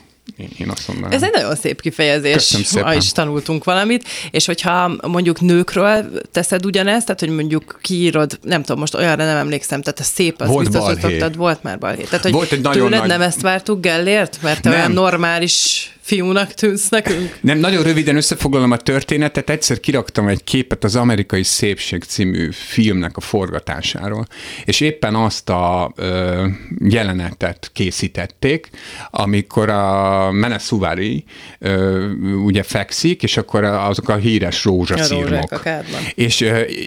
[0.59, 1.13] Én azt mondanám.
[1.13, 2.57] Ez egy nagyon szép kifejezés.
[2.83, 8.63] Ma is tanultunk valamit, és hogyha mondjuk nőkről teszed ugyanezt, tehát hogy mondjuk kiírod, nem
[8.63, 12.03] tudom, most olyanra nem emlékszem, tehát a szép, az volt biztos, hogy volt már balhé.
[12.03, 13.09] Tehát, hogy volt egy nagyon tőled nagy...
[13.09, 17.39] nem ezt vártuk Gellért, mert te olyan normális fiúnak tűnsz nekünk?
[17.41, 19.51] Nem, nagyon röviden összefoglalom a történetet.
[19.51, 24.27] Egyszer kiraktam egy képet az Amerikai Szépség című filmnek a forgatásáról,
[24.65, 26.47] és éppen azt a ö,
[26.85, 28.71] jelenetet készítették,
[29.11, 31.25] amikor a Menesuvari
[31.59, 32.09] ö,
[32.45, 35.53] ugye fekszik, és akkor azok a híres rózsaszírmok.
[35.53, 35.69] A
[36.15, 36.41] és,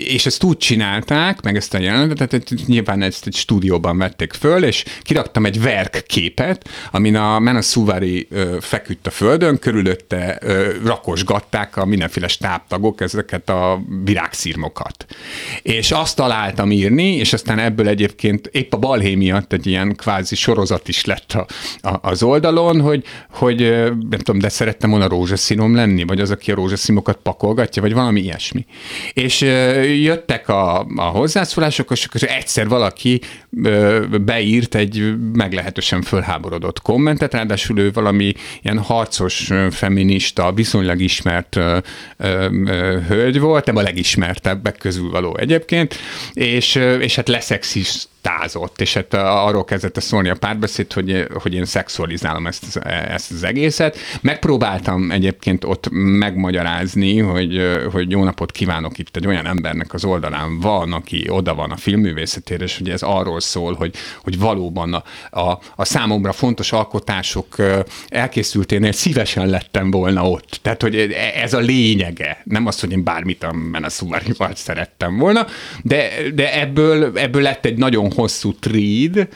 [0.08, 4.84] és ezt úgy csinálták, meg ezt a jelenetet, nyilván ezt egy stúdióban vették föl, és
[5.02, 8.28] kiraktam egy verk képet, amin a Menesuvari
[8.60, 15.06] feküdt a földön, körülötte ö, rakosgatták a mindenféle stábtagok ezeket a virágszírmokat.
[15.62, 20.36] És azt találtam írni, és aztán ebből egyébként épp a balhé miatt egy ilyen kvázi
[20.36, 21.46] sorozat is lett a,
[21.88, 23.60] a, az oldalon, hogy, hogy
[24.10, 28.22] nem tudom, de szerettem volna rózsaszínom lenni, vagy az, aki a rózsaszímokat pakolgatja, vagy valami
[28.22, 28.66] ilyesmi.
[29.14, 29.42] És
[30.02, 33.22] jöttek a, a hozzászólások, és akkor egyszer valaki
[34.22, 41.78] beírt egy meglehetősen fölháborodott kommentet, ráadásul ő valami ilyen harcos feminista, viszonylag ismert ö,
[42.18, 45.96] ö, ö, hölgy volt, nem a legismertebbek közül való egyébként,
[46.34, 51.66] és, és hát leszexist tázott, és hát arról kezdett szólni a párbeszéd, hogy, hogy én
[51.66, 53.98] szexualizálom ezt, ezt az egészet.
[54.22, 57.62] Megpróbáltam egyébként ott megmagyarázni, hogy,
[57.92, 61.78] hogy jó napot kívánok itt egy olyan embernek az oldalán van, aki oda van a
[61.78, 65.04] filmművészetére, és hogy ez arról szól, hogy, hogy valóban a,
[65.40, 67.56] a, a számomra fontos alkotások
[68.08, 70.60] elkészülténél szívesen lettem volna ott.
[70.62, 70.96] Tehát, hogy
[71.36, 72.42] ez a lényege.
[72.44, 75.46] Nem az, hogy én bármit a Menaszumárival szerettem volna,
[75.82, 79.28] de, de ebből, ebből lett egy nagyon hosszú tríd,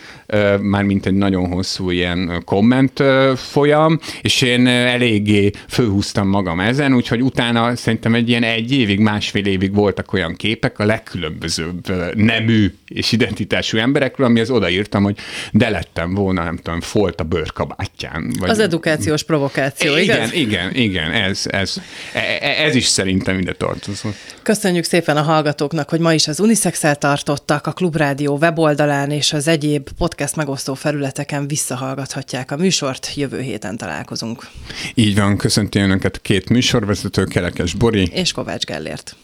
[0.61, 3.03] mármint egy nagyon hosszú ilyen komment
[3.35, 9.45] folyam, és én eléggé főhúztam magam ezen, úgyhogy utána szerintem egy ilyen egy évig, másfél
[9.45, 15.17] évig voltak olyan képek a legkülönbözőbb nemű és identitású emberekről, amihez odaírtam, hogy
[15.51, 18.33] de lettem volna, nem tudom, folt a bőrkabátján.
[18.39, 18.49] Vagy...
[18.49, 20.33] Az edukációs provokáció, igen, igaz?
[20.33, 21.81] Igen, igen, ez, ez,
[22.13, 24.15] ez, ez is szerintem ide tartozott.
[24.43, 28.37] Köszönjük szépen a hallgatóknak, hogy ma is az unisex tartottak, a Klubrádió
[28.67, 34.47] weboldalán és az egyéb podcast megosztó felületeken visszahallgathatják a műsort, jövő héten találkozunk.
[34.93, 39.15] Így van, köszönti önöket két műsorvezető, Kerekes Bori és Kovács Gellért.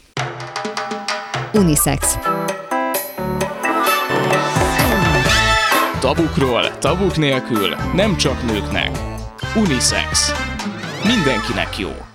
[1.54, 2.18] Unisex.
[6.00, 8.98] Tabukról, tabuk nélkül, nem csak nőknek.
[9.56, 10.32] Unisex.
[11.04, 12.13] Mindenkinek jó.